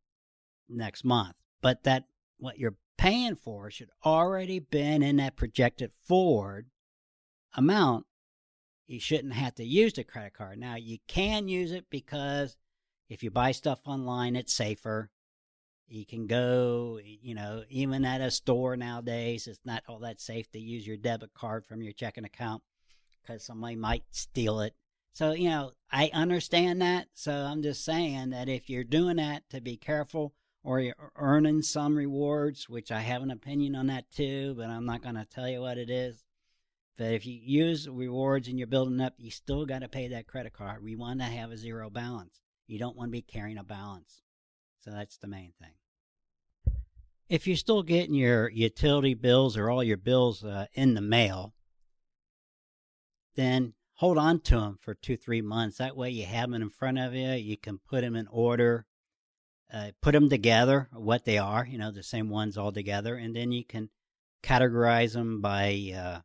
next 0.69 1.03
month. 1.03 1.35
But 1.61 1.83
that 1.83 2.05
what 2.37 2.57
you're 2.57 2.75
paying 2.97 3.35
for 3.35 3.69
should 3.69 3.89
already 4.05 4.59
been 4.59 5.03
in 5.03 5.17
that 5.17 5.35
projected 5.35 5.91
forward 6.03 6.69
amount. 7.55 8.05
You 8.87 8.99
shouldn't 8.99 9.33
have 9.33 9.55
to 9.55 9.63
use 9.63 9.93
the 9.93 10.03
credit 10.03 10.33
card. 10.33 10.59
Now 10.59 10.75
you 10.75 10.97
can 11.07 11.47
use 11.47 11.71
it 11.71 11.85
because 11.89 12.55
if 13.09 13.23
you 13.23 13.31
buy 13.31 13.51
stuff 13.51 13.79
online, 13.85 14.35
it's 14.35 14.53
safer. 14.53 15.09
You 15.87 16.05
can 16.05 16.27
go, 16.27 16.99
you 17.03 17.33
know, 17.33 17.63
even 17.69 18.03
at 18.03 18.21
a 18.21 18.31
store 18.31 18.75
nowadays, 18.75 19.47
it's 19.47 19.59
not 19.63 19.83
all 19.87 19.99
that 19.99 20.19
safe 20.19 20.51
to 20.51 20.59
use 20.59 20.85
your 20.85 20.97
debit 20.97 21.33
card 21.33 21.65
from 21.65 21.81
your 21.81 21.93
checking 21.93 22.25
account 22.25 22.61
because 23.21 23.43
somebody 23.43 23.75
might 23.75 24.03
steal 24.11 24.59
it. 24.59 24.73
So, 25.13 25.31
you 25.31 25.49
know, 25.49 25.71
I 25.91 26.11
understand 26.13 26.81
that. 26.81 27.07
So 27.13 27.31
I'm 27.31 27.63
just 27.63 27.83
saying 27.83 28.31
that 28.31 28.49
if 28.49 28.69
you're 28.69 28.83
doing 28.83 29.15
that, 29.17 29.49
to 29.49 29.61
be 29.61 29.77
careful 29.77 30.33
or 30.67 30.81
you're 30.81 31.13
earning 31.15 31.61
some 31.61 31.95
rewards, 31.95 32.67
which 32.67 32.91
I 32.91 32.99
have 32.99 33.21
an 33.21 33.31
opinion 33.31 33.73
on 33.73 33.87
that 33.87 34.11
too, 34.11 34.53
but 34.57 34.69
I'm 34.69 34.85
not 34.85 35.01
going 35.01 35.15
to 35.15 35.23
tell 35.23 35.47
you 35.47 35.61
what 35.61 35.77
it 35.77 35.89
is. 35.89 36.25
But 36.97 37.13
if 37.13 37.25
you 37.25 37.39
use 37.41 37.87
rewards 37.87 38.49
and 38.49 38.57
you're 38.57 38.67
building 38.67 38.99
up, 38.99 39.13
you 39.17 39.31
still 39.31 39.65
got 39.65 39.79
to 39.79 39.87
pay 39.87 40.09
that 40.09 40.27
credit 40.27 40.51
card. 40.51 40.83
We 40.83 40.97
want 40.97 41.21
to 41.21 41.25
have 41.25 41.51
a 41.51 41.57
zero 41.57 41.89
balance. 41.89 42.41
You 42.67 42.79
don't 42.79 42.97
want 42.97 43.07
to 43.07 43.11
be 43.13 43.21
carrying 43.21 43.57
a 43.57 43.63
balance. 43.63 44.23
So 44.81 44.91
that's 44.91 45.15
the 45.15 45.27
main 45.27 45.53
thing. 45.57 45.71
If 47.29 47.47
you're 47.47 47.55
still 47.55 47.81
getting 47.81 48.15
your 48.15 48.49
utility 48.49 49.13
bills 49.13 49.55
or 49.55 49.69
all 49.69 49.85
your 49.85 49.95
bills 49.95 50.43
uh, 50.43 50.65
in 50.73 50.95
the 50.95 51.01
mail, 51.01 51.53
then 53.37 53.73
hold 53.93 54.17
on 54.17 54.41
to 54.41 54.59
them 54.59 54.77
for 54.81 54.95
two, 54.95 55.15
three 55.15 55.41
months. 55.41 55.77
That 55.77 55.95
way 55.95 56.09
you 56.09 56.25
have 56.25 56.51
them 56.51 56.61
in 56.61 56.69
front 56.69 56.99
of 56.99 57.13
you. 57.13 57.31
You 57.31 57.55
can 57.55 57.79
put 57.87 58.01
them 58.01 58.17
in 58.17 58.27
order, 58.27 58.85
uh, 59.73 59.91
put 60.01 60.13
them 60.13 60.29
together, 60.29 60.89
what 60.93 61.25
they 61.25 61.37
are, 61.37 61.65
you 61.65 61.77
know, 61.77 61.91
the 61.91 62.03
same 62.03 62.29
ones 62.29 62.57
all 62.57 62.71
together. 62.71 63.15
And 63.15 63.35
then 63.35 63.51
you 63.51 63.65
can 63.65 63.89
categorize 64.43 65.13
them 65.13 65.41
by, 65.41 65.67
uh, 65.95 66.21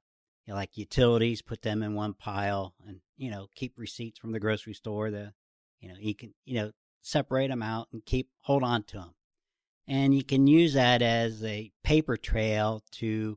you 0.46 0.48
know, 0.52 0.54
like 0.54 0.76
utilities, 0.76 1.42
put 1.42 1.62
them 1.62 1.82
in 1.82 1.94
one 1.94 2.14
pile 2.14 2.74
and, 2.86 3.00
you 3.16 3.30
know, 3.30 3.48
keep 3.54 3.74
receipts 3.76 4.18
from 4.18 4.32
the 4.32 4.40
grocery 4.40 4.74
store, 4.74 5.10
the 5.10 5.32
you 5.80 5.88
know, 5.88 5.96
you 5.98 6.14
can, 6.14 6.32
you 6.44 6.54
know, 6.54 6.70
separate 7.02 7.48
them 7.48 7.62
out 7.62 7.88
and 7.92 8.04
keep, 8.06 8.28
hold 8.42 8.62
on 8.62 8.84
to 8.84 8.98
them. 8.98 9.14
And 9.88 10.14
you 10.14 10.22
can 10.22 10.46
use 10.46 10.74
that 10.74 11.02
as 11.02 11.42
a 11.42 11.72
paper 11.82 12.16
trail 12.16 12.84
to 12.92 13.36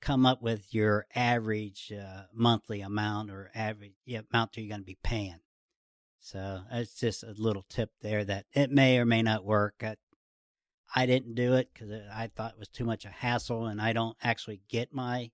come 0.00 0.24
up 0.24 0.40
with 0.40 0.72
your 0.72 1.06
average 1.14 1.92
uh, 1.92 2.22
monthly 2.32 2.80
amount 2.80 3.30
or 3.30 3.50
average 3.54 3.94
amount 4.08 4.52
that 4.52 4.60
you're 4.60 4.68
going 4.68 4.80
to 4.80 4.86
be 4.86 4.98
paying. 5.02 5.40
So 6.24 6.60
it's 6.70 6.94
just 6.94 7.24
a 7.24 7.34
little 7.36 7.64
tip 7.68 7.90
there 8.00 8.24
that 8.24 8.46
it 8.52 8.70
may 8.70 8.98
or 8.98 9.04
may 9.04 9.22
not 9.22 9.44
work. 9.44 9.82
I, 9.82 9.96
I 10.94 11.04
didn't 11.04 11.34
do 11.34 11.54
it 11.54 11.70
because 11.74 11.90
I 12.14 12.28
thought 12.28 12.52
it 12.52 12.58
was 12.60 12.68
too 12.68 12.84
much 12.84 13.04
a 13.04 13.08
hassle, 13.08 13.66
and 13.66 13.82
I 13.82 13.92
don't 13.92 14.16
actually 14.22 14.60
get 14.68 14.94
my 14.94 15.32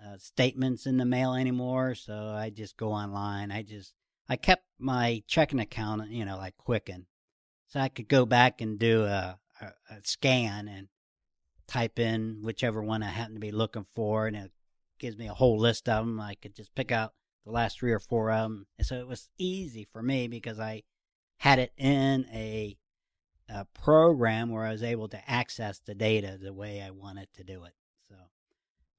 uh, 0.00 0.16
statements 0.18 0.86
in 0.86 0.98
the 0.98 1.04
mail 1.04 1.34
anymore. 1.34 1.96
So 1.96 2.14
I 2.14 2.50
just 2.50 2.76
go 2.76 2.92
online. 2.92 3.50
I 3.50 3.62
just 3.62 3.92
I 4.28 4.36
kept 4.36 4.64
my 4.78 5.24
checking 5.26 5.58
account, 5.58 6.08
you 6.10 6.24
know, 6.24 6.36
like 6.36 6.56
Quicken, 6.58 7.06
so 7.66 7.80
I 7.80 7.88
could 7.88 8.08
go 8.08 8.24
back 8.24 8.60
and 8.60 8.78
do 8.78 9.02
a, 9.02 9.38
a, 9.60 9.66
a 9.90 9.96
scan 10.04 10.68
and 10.68 10.88
type 11.66 11.98
in 11.98 12.40
whichever 12.42 12.82
one 12.82 13.02
I 13.02 13.08
happen 13.08 13.34
to 13.34 13.40
be 13.40 13.50
looking 13.50 13.86
for, 13.96 14.28
and 14.28 14.36
it 14.36 14.52
gives 15.00 15.18
me 15.18 15.26
a 15.26 15.34
whole 15.34 15.58
list 15.58 15.88
of 15.88 16.06
them. 16.06 16.20
I 16.20 16.36
could 16.36 16.54
just 16.54 16.72
pick 16.76 16.92
out 16.92 17.14
the 17.44 17.52
last 17.52 17.78
three 17.78 17.92
or 17.92 18.00
four 18.00 18.30
of 18.30 18.42
them, 18.42 18.66
and 18.78 18.86
so 18.86 18.96
it 18.96 19.06
was 19.06 19.28
easy 19.38 19.86
for 19.92 20.02
me 20.02 20.28
because 20.28 20.58
I 20.58 20.82
had 21.38 21.58
it 21.58 21.72
in 21.76 22.26
a, 22.32 22.76
a 23.48 23.66
program 23.74 24.50
where 24.50 24.64
I 24.64 24.72
was 24.72 24.82
able 24.82 25.08
to 25.08 25.30
access 25.30 25.78
the 25.78 25.94
data 25.94 26.38
the 26.40 26.54
way 26.54 26.80
I 26.80 26.90
wanted 26.90 27.28
to 27.34 27.44
do 27.44 27.64
it. 27.64 27.74
So, 28.08 28.14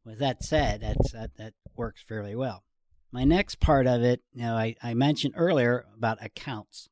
with 0.06 0.20
that 0.20 0.44
said, 0.44 0.82
that's 0.82 1.12
that, 1.14 1.38
that 1.38 1.54
works 1.76 2.04
fairly 2.08 2.36
well. 2.36 2.64
My 3.12 3.24
next 3.24 3.60
part 3.60 3.88
of 3.88 4.04
it, 4.04 4.22
you 4.34 4.44
know, 4.44 4.56
I, 4.56 4.76
I 4.84 4.94
mentioned 4.94 5.36
earlier 5.38 5.86
about 5.96 6.24
accounts. 6.24 6.90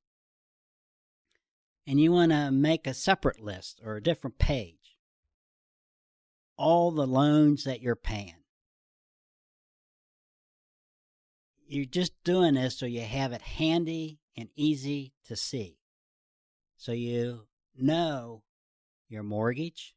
And 1.85 1.99
you 1.99 2.13
want 2.13 2.31
to 2.31 2.49
make 2.49 2.87
a 2.87 2.93
separate 2.93 3.41
list 3.41 3.81
or 3.83 3.97
a 3.97 4.03
different 4.03 4.37
page. 4.37 4.97
All 6.55 6.91
the 6.91 7.05
loans 7.05 7.65
that 7.65 7.81
you're 7.81 7.97
paying. 7.97 8.42
You're 11.67 11.85
just 11.85 12.13
doing 12.23 12.55
this 12.55 12.77
so 12.77 12.85
you 12.85 13.01
have 13.01 13.31
it 13.31 13.41
handy 13.41 14.19
and 14.35 14.49
easy 14.55 15.13
to 15.27 15.35
see. 15.35 15.77
So 16.77 16.91
you 16.91 17.47
know 17.75 18.43
your 19.07 19.23
mortgage, 19.23 19.95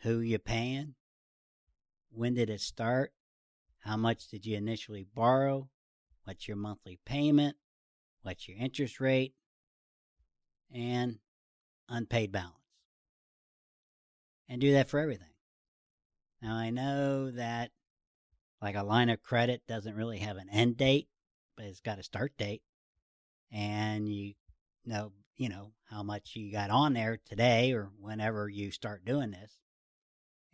who 0.00 0.20
you're 0.20 0.38
paying, 0.38 0.94
when 2.10 2.34
did 2.34 2.50
it 2.50 2.60
start, 2.60 3.12
how 3.80 3.96
much 3.96 4.28
did 4.28 4.46
you 4.46 4.56
initially 4.56 5.06
borrow? 5.14 5.68
What's 6.24 6.48
your 6.48 6.56
monthly 6.56 6.98
payment? 7.04 7.56
What's 8.22 8.48
your 8.48 8.56
interest 8.56 9.00
rate? 9.00 9.34
And 10.72 11.18
unpaid 11.88 12.32
balance. 12.32 12.54
And 14.48 14.60
do 14.60 14.72
that 14.72 14.88
for 14.88 15.00
everything. 15.00 15.26
Now, 16.40 16.56
I 16.56 16.70
know 16.70 17.30
that 17.30 17.70
like 18.64 18.76
a 18.76 18.82
line 18.82 19.10
of 19.10 19.22
credit 19.22 19.60
doesn't 19.68 19.94
really 19.94 20.18
have 20.18 20.38
an 20.38 20.48
end 20.50 20.78
date, 20.78 21.06
but 21.54 21.66
it's 21.66 21.80
got 21.80 21.98
a 21.98 22.02
start 22.02 22.32
date. 22.38 22.62
And 23.52 24.08
you 24.08 24.32
know, 24.86 25.12
you 25.36 25.50
know, 25.50 25.72
how 25.90 26.02
much 26.02 26.34
you 26.34 26.50
got 26.50 26.70
on 26.70 26.94
there 26.94 27.20
today 27.28 27.74
or 27.74 27.90
whenever 28.00 28.48
you 28.48 28.70
start 28.70 29.04
doing 29.04 29.32
this 29.32 29.52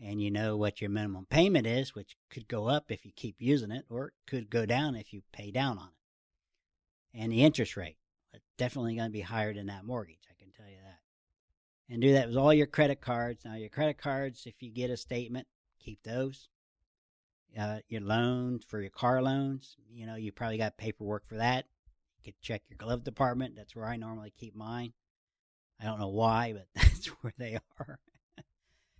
and 0.00 0.20
you 0.20 0.28
know 0.28 0.56
what 0.56 0.80
your 0.80 0.90
minimum 0.90 1.26
payment 1.30 1.68
is, 1.68 1.94
which 1.94 2.16
could 2.30 2.48
go 2.48 2.66
up 2.66 2.90
if 2.90 3.04
you 3.04 3.12
keep 3.14 3.36
using 3.38 3.70
it, 3.70 3.84
or 3.88 4.08
it 4.08 4.14
could 4.26 4.50
go 4.50 4.66
down 4.66 4.96
if 4.96 5.12
you 5.12 5.22
pay 5.32 5.52
down 5.52 5.78
on 5.78 5.88
it. 5.88 7.20
And 7.20 7.30
the 7.30 7.44
interest 7.44 7.76
rate, 7.76 7.98
It's 8.32 8.44
definitely 8.56 8.96
going 8.96 9.08
to 9.08 9.12
be 9.12 9.20
higher 9.20 9.54
than 9.54 9.66
that 9.66 9.84
mortgage, 9.84 10.26
I 10.28 10.34
can 10.42 10.50
tell 10.50 10.66
you 10.68 10.78
that. 10.82 10.98
And 11.92 12.02
do 12.02 12.12
that 12.14 12.28
with 12.28 12.36
all 12.36 12.54
your 12.54 12.66
credit 12.66 13.00
cards. 13.00 13.44
Now, 13.44 13.54
your 13.54 13.68
credit 13.68 13.98
cards, 13.98 14.46
if 14.46 14.62
you 14.62 14.70
get 14.70 14.90
a 14.90 14.96
statement, 14.96 15.46
keep 15.78 16.02
those. 16.02 16.48
Uh, 17.58 17.78
your 17.88 18.02
loans 18.02 18.64
for 18.64 18.80
your 18.80 18.90
car 18.90 19.20
loans, 19.20 19.76
you 19.92 20.06
know, 20.06 20.14
you 20.14 20.30
probably 20.30 20.58
got 20.58 20.76
paperwork 20.76 21.26
for 21.26 21.36
that. 21.36 21.66
You 22.18 22.32
could 22.32 22.40
check 22.40 22.62
your 22.68 22.76
glove 22.76 23.02
department. 23.02 23.56
That's 23.56 23.74
where 23.74 23.86
I 23.86 23.96
normally 23.96 24.32
keep 24.38 24.54
mine. 24.54 24.92
I 25.80 25.84
don't 25.84 25.98
know 25.98 26.08
why, 26.08 26.52
but 26.52 26.66
that's 26.74 27.06
where 27.06 27.32
they 27.38 27.58
are. 27.78 27.98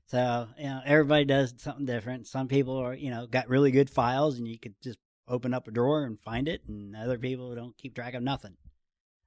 So, 0.07 0.49
you 0.59 0.65
know, 0.65 0.81
everybody 0.85 1.25
does 1.25 1.55
something 1.59 1.87
different. 1.87 2.27
Some 2.27 2.49
people 2.49 2.77
are, 2.79 2.95
you 2.95 3.11
know, 3.11 3.29
got 3.29 3.49
really 3.49 3.71
good 3.71 3.89
files 3.89 4.39
and 4.39 4.49
you 4.49 4.59
could 4.59 4.75
just 4.83 4.99
open 5.31 5.55
up 5.55 5.69
a 5.69 5.71
drawer 5.71 6.05
and 6.05 6.21
find 6.21 6.49
it, 6.49 6.63
and 6.67 6.97
other 6.97 7.17
people 7.17 7.55
don't 7.55 7.79
keep 7.79 7.95
track 7.95 8.15
of 8.15 8.23
nothing. 8.23 8.57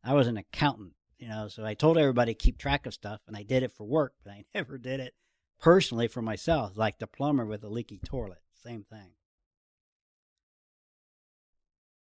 I 0.04 0.14
was 0.14 0.28
an 0.28 0.38
accountant, 0.38 0.94
you 1.18 1.30
know, 1.30 1.48
so 1.48 1.66
I 1.66 1.74
told 1.74 1.98
everybody 1.98 2.34
to 2.34 2.38
keep 2.38 2.58
track 2.58 2.86
of 2.86 2.94
stuff, 2.94 3.22
and 3.26 3.38
I 3.38 3.44
did 3.44 3.64
it 3.64 3.72
for 3.72 3.86
work, 3.86 4.14
but 4.24 4.34
I 4.34 4.44
never 4.54 4.78
did 4.78 5.00
it 5.00 5.14
personally 5.60 6.10
for 6.10 6.22
myself, 6.22 6.74
like 6.76 7.00
the 7.00 7.08
plumber 7.08 7.46
with 7.46 7.64
a 7.64 7.70
leaky 7.70 8.00
toilet. 8.04 8.43
Same 8.64 8.84
thing. 8.84 9.12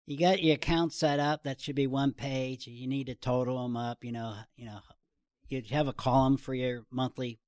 You 0.06 0.17
got 0.17 0.43
your 0.43 0.56
account 0.56 0.93
set 0.93 1.19
up. 1.19 1.43
That 1.43 1.62
should 1.62 1.76
be 1.76 1.88
one 1.88 2.13
page. 2.13 2.67
You 2.67 2.88
need 2.88 3.08
to 3.08 3.15
total 3.15 3.62
them 3.63 3.78
up. 3.78 4.04
You 4.04 4.12
know, 4.12 4.36
you 4.56 4.65
know, 4.65 4.80
you 5.47 5.62
have 5.71 5.88
a 5.88 5.93
column 5.93 6.38
for 6.38 6.54
your 6.54 6.84
monthly 6.91 7.39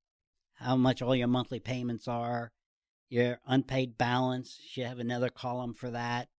how 0.55 0.75
much 0.75 1.01
all 1.01 1.15
your 1.15 1.27
monthly 1.27 1.59
payments 1.59 2.07
are, 2.07 2.51
your 3.09 3.39
unpaid 3.45 3.97
balance. 3.97 4.57
You 4.75 4.85
have 4.85 4.99
another 4.99 5.29
column 5.29 5.73
for 5.73 5.91
that. 5.91 6.29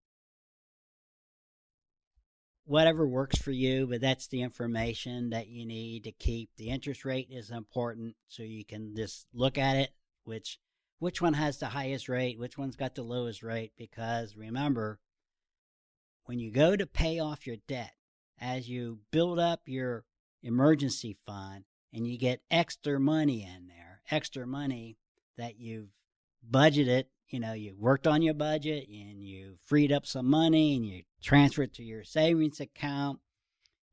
Whatever 2.65 3.07
works 3.07 3.39
for 3.39 3.53
you, 3.53 3.87
but 3.87 4.01
that's 4.01 4.27
the 4.27 4.43
information 4.43 5.31
that 5.31 5.49
you 5.49 5.65
need 5.65 6.05
to 6.05 6.13
keep. 6.13 6.51
The 6.57 6.71
interest 6.71 7.05
rate 7.05 7.29
is 7.31 7.51
important, 7.51 8.17
so 8.29 8.43
you 8.43 8.65
can 8.65 8.97
just 8.97 9.27
look 9.33 9.57
at 9.59 9.77
it, 9.77 9.91
which 10.25 10.59
which 10.99 11.21
one 11.21 11.35
has 11.35 11.59
the 11.59 11.67
highest 11.67 12.09
rate, 12.09 12.39
which 12.39 12.57
one's 12.57 12.77
got 12.77 12.95
the 12.95 13.03
lowest 13.03 13.43
rate, 13.43 13.73
because 13.77 14.37
remember, 14.37 14.99
when 16.25 16.39
you 16.39 16.51
go 16.51 16.75
to 16.75 16.87
pay 16.87 17.19
off 17.19 17.47
your 17.47 17.57
debt, 17.69 17.93
as 18.41 18.69
you 18.69 18.99
build 19.11 19.39
up 19.39 19.63
your 19.67 20.05
emergency 20.43 21.17
fund 21.27 21.65
and 21.93 22.07
you 22.07 22.19
get 22.19 22.41
extra 22.51 23.01
money 23.01 23.43
in 23.43 23.69
there, 23.69 24.03
extra 24.11 24.47
money 24.47 24.99
that 25.39 25.59
you've 25.59 25.89
budgeted, 26.51 27.05
you 27.29 27.41
know, 27.41 27.53
you 27.53 27.75
worked 27.77 28.07
on 28.07 28.23
your 28.23 28.35
budget 28.35 28.89
and 28.89 29.23
you 29.23 29.57
freed 29.65 29.91
up 29.91 30.07
some 30.07 30.29
money 30.29 30.77
and 30.77 30.87
you 30.87 31.03
transfer 31.23 31.63
it 31.63 31.75
to 31.75 31.83
your 31.83 32.05
savings 32.05 32.61
account. 32.61 33.19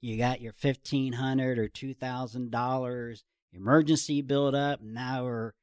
You 0.02 0.18
got 0.18 0.42
your 0.42 0.54
fifteen 0.54 1.14
hundred 1.14 1.58
or 1.58 1.68
two 1.68 1.94
thousand 1.94 2.52
dollars 2.52 3.24
emergency 3.54 4.22
build 4.22 4.54
up. 4.56 4.82
Now 4.82 5.24
we're 5.24 5.54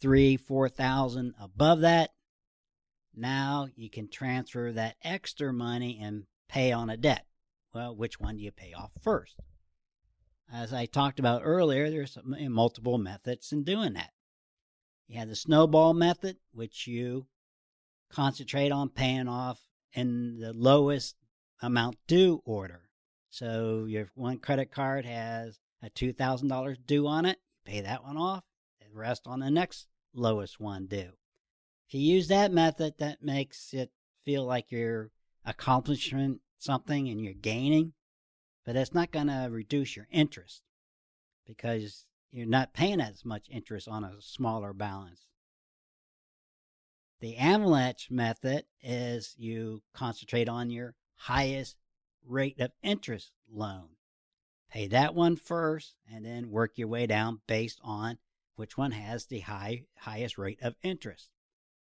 three, 0.00 0.36
four 0.36 0.68
thousand 0.68 1.34
above 1.40 1.80
that. 1.80 2.10
Now 3.14 3.68
you 3.76 3.90
can 3.90 4.08
transfer 4.08 4.72
that 4.72 4.96
extra 5.02 5.52
money 5.52 5.98
and 6.00 6.24
pay 6.48 6.72
on 6.72 6.90
a 6.90 6.96
debt. 6.96 7.26
Well, 7.74 7.94
which 7.94 8.18
one 8.18 8.36
do 8.36 8.42
you 8.42 8.50
pay 8.50 8.72
off 8.72 8.90
first? 9.00 9.36
As 10.52 10.72
I 10.72 10.86
talked 10.86 11.20
about 11.20 11.42
earlier, 11.44 11.90
there's 11.90 12.16
eh, 12.16 12.48
multiple 12.48 12.98
methods 12.98 13.52
in 13.52 13.62
doing 13.62 13.92
that. 13.92 14.10
You 15.06 15.18
have 15.18 15.28
the 15.28 15.36
snowball 15.36 15.94
method, 15.94 16.38
which 16.52 16.86
you 16.86 17.26
concentrate 18.10 18.72
on 18.72 18.88
paying 18.88 19.28
off 19.28 19.60
in 19.92 20.38
the 20.38 20.52
lowest 20.52 21.16
amount 21.62 21.98
due 22.06 22.42
order. 22.44 22.90
So 23.28 23.84
your 23.84 24.10
one 24.14 24.38
credit 24.38 24.72
card 24.72 25.04
has 25.04 25.60
a 25.82 25.90
$2,000 25.90 26.76
due 26.86 27.06
on 27.06 27.26
it, 27.26 27.38
pay 27.64 27.80
that 27.80 28.02
one 28.02 28.16
off, 28.16 28.44
the 28.80 28.86
rest 28.92 29.22
on 29.26 29.40
the 29.40 29.50
next 29.50 29.86
lowest 30.14 30.60
one 30.60 30.86
do. 30.86 31.10
If 31.88 31.94
you 31.94 32.00
use 32.00 32.28
that 32.28 32.52
method, 32.52 32.94
that 32.98 33.22
makes 33.22 33.72
it 33.74 33.90
feel 34.24 34.44
like 34.44 34.70
you're 34.70 35.10
accomplishing 35.44 36.40
something 36.58 37.08
and 37.08 37.20
you're 37.20 37.34
gaining, 37.34 37.94
but 38.64 38.74
that's 38.74 38.94
not 38.94 39.10
going 39.10 39.26
to 39.26 39.48
reduce 39.50 39.96
your 39.96 40.06
interest 40.10 40.62
because 41.46 42.06
you're 42.30 42.46
not 42.46 42.74
paying 42.74 43.00
as 43.00 43.24
much 43.24 43.48
interest 43.50 43.88
on 43.88 44.04
a 44.04 44.20
smaller 44.20 44.72
balance. 44.72 45.26
The 47.20 47.36
avalanche 47.36 48.10
method 48.10 48.64
is 48.82 49.34
you 49.36 49.82
concentrate 49.92 50.48
on 50.48 50.70
your 50.70 50.94
highest 51.16 51.76
rate 52.24 52.60
of 52.60 52.70
interest 52.82 53.32
loan. 53.50 53.88
Pay 54.70 54.86
that 54.88 55.14
one 55.14 55.36
first 55.36 55.96
and 56.10 56.24
then 56.24 56.50
work 56.50 56.78
your 56.78 56.88
way 56.88 57.06
down 57.06 57.40
based 57.46 57.80
on 57.82 58.18
which 58.60 58.76
one 58.76 58.90
has 58.90 59.24
the 59.24 59.40
high 59.40 59.84
highest 60.00 60.36
rate 60.36 60.58
of 60.60 60.76
interest. 60.82 61.30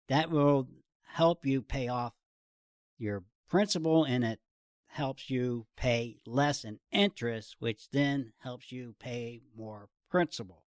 That 0.08 0.30
will 0.30 0.68
help 1.02 1.44
you 1.44 1.61
pay 1.61 1.87
off 1.88 2.14
your 2.96 3.24
principal 3.46 4.04
and 4.04 4.24
it 4.24 4.40
helps 4.87 5.28
you 5.28 5.66
pay 5.76 6.16
less 6.26 6.64
in 6.64 6.78
interest, 6.90 7.56
which 7.58 7.90
then 7.90 8.32
helps 8.38 8.72
you 8.72 8.94
pay 8.98 9.42
more 9.54 9.90
principal. 10.11 10.64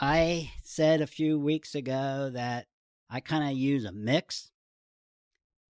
I 0.00 0.52
said 0.62 1.02
a 1.02 1.06
few 1.06 1.38
weeks 1.38 1.74
ago 1.74 2.30
that 2.32 2.66
I 3.10 3.20
kind 3.20 3.44
of 3.44 3.58
use 3.58 3.84
a 3.84 3.92
mix. 3.92 4.52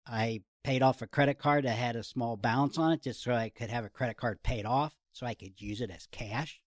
I 0.07 0.41
paid 0.65 0.81
off 0.81 1.03
a 1.03 1.07
credit 1.07 1.39
card 1.39 1.67
that 1.67 1.77
had 1.77 1.97
a 1.97 2.03
small 2.03 2.39
balance 2.39 2.79
on 2.79 2.93
it 2.93 3.03
just 3.03 3.23
so 3.23 3.35
I 3.35 3.51
could 3.51 3.69
have 3.69 3.85
a 3.85 3.91
credit 3.91 4.17
card 4.17 4.43
paid 4.43 4.65
off 4.65 4.95
so 5.13 5.27
I 5.27 5.35
could 5.35 5.61
use 5.61 5.83
it 5.83 5.91
as 5.91 6.07
cash. 6.11 6.63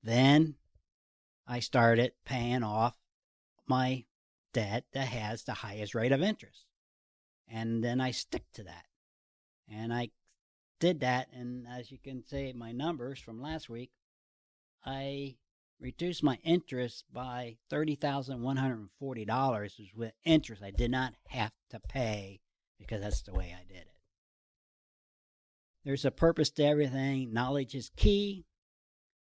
Then 0.00 0.54
I 1.46 1.60
started 1.60 2.12
paying 2.24 2.62
off 2.62 2.96
my 3.66 4.04
debt 4.52 4.84
that 4.92 5.08
has 5.08 5.44
the 5.44 5.54
highest 5.54 5.94
rate 5.94 6.12
of 6.12 6.22
interest. 6.22 6.66
And 7.48 7.82
then 7.84 8.00
I 8.00 8.12
stick 8.12 8.44
to 8.54 8.64
that. 8.64 8.86
And 9.68 9.92
I 9.92 10.10
did 10.80 11.00
that. 11.00 11.28
And 11.32 11.66
as 11.68 11.92
you 11.92 11.98
can 11.98 12.24
see, 12.24 12.54
my 12.54 12.72
numbers 12.72 13.18
from 13.18 13.42
last 13.42 13.68
week, 13.68 13.90
I 14.84 15.36
reduced 15.80 16.22
my 16.22 16.38
interest 16.44 17.04
by 17.12 17.56
$30,140 17.70 19.94
with 19.94 20.12
interest 20.24 20.62
I 20.62 20.70
did 20.70 20.90
not 20.90 21.14
have 21.28 21.52
to 21.70 21.80
pay 21.80 22.40
because 22.78 23.02
that's 23.02 23.20
the 23.22 23.34
way 23.34 23.54
I 23.54 23.64
did 23.66 23.82
it. 23.82 23.90
There's 25.84 26.06
a 26.06 26.10
purpose 26.10 26.50
to 26.52 26.64
everything. 26.64 27.32
Knowledge 27.32 27.74
is 27.74 27.90
key. 27.96 28.46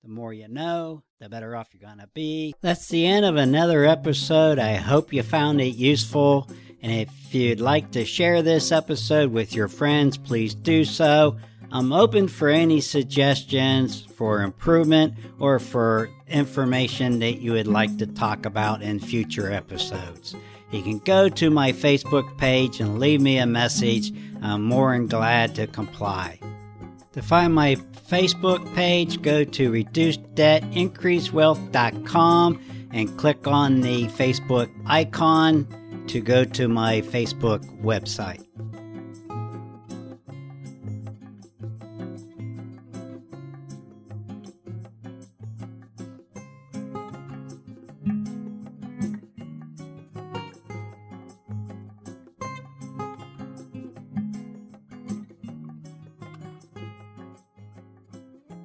The 0.03 0.09
more 0.09 0.31
you 0.33 0.47
know, 0.47 1.03
the 1.19 1.27
better 1.27 1.57
off 1.57 1.69
you're 1.73 1.85
going 1.85 1.99
to 1.99 2.09
be. 2.13 2.55
That's 2.61 2.87
the 2.87 3.05
end 3.05 3.25
of 3.25 3.35
another 3.35 3.83
episode. 3.83 4.57
I 4.57 4.75
hope 4.75 5.11
you 5.11 5.23
found 5.23 5.59
it 5.59 5.75
useful. 5.75 6.49
And 6.81 6.91
if 6.93 7.35
you'd 7.35 7.59
like 7.59 7.91
to 7.91 8.05
share 8.05 8.41
this 8.41 8.71
episode 8.71 9.33
with 9.33 9.53
your 9.53 9.67
friends, 9.67 10.17
please 10.17 10.55
do 10.55 10.85
so. 10.85 11.35
I'm 11.71 11.91
open 11.91 12.29
for 12.29 12.47
any 12.47 12.79
suggestions 12.79 14.05
for 14.15 14.41
improvement 14.41 15.15
or 15.37 15.59
for 15.59 16.09
information 16.29 17.19
that 17.19 17.41
you 17.41 17.51
would 17.51 17.67
like 17.67 17.97
to 17.97 18.07
talk 18.07 18.45
about 18.45 18.81
in 18.81 19.01
future 19.01 19.51
episodes. 19.51 20.33
You 20.71 20.81
can 20.81 20.99
go 20.99 21.27
to 21.27 21.49
my 21.49 21.73
Facebook 21.73 22.37
page 22.37 22.79
and 22.79 22.99
leave 22.99 23.19
me 23.19 23.37
a 23.37 23.45
message. 23.45 24.13
I'm 24.41 24.63
more 24.63 24.93
than 24.93 25.07
glad 25.07 25.55
to 25.55 25.67
comply. 25.67 26.39
To 27.13 27.21
find 27.21 27.53
my 27.53 27.75
Facebook 28.09 28.73
page, 28.73 29.21
go 29.21 29.43
to 29.43 29.71
reducedebtincreasewealth.com 29.71 32.59
and 32.91 33.15
click 33.19 33.45
on 33.45 33.81
the 33.81 34.07
Facebook 34.07 34.71
icon 34.87 35.67
to 36.07 36.19
go 36.19 36.43
to 36.43 36.67
my 36.67 37.01
Facebook 37.01 37.63
website. 37.83 38.43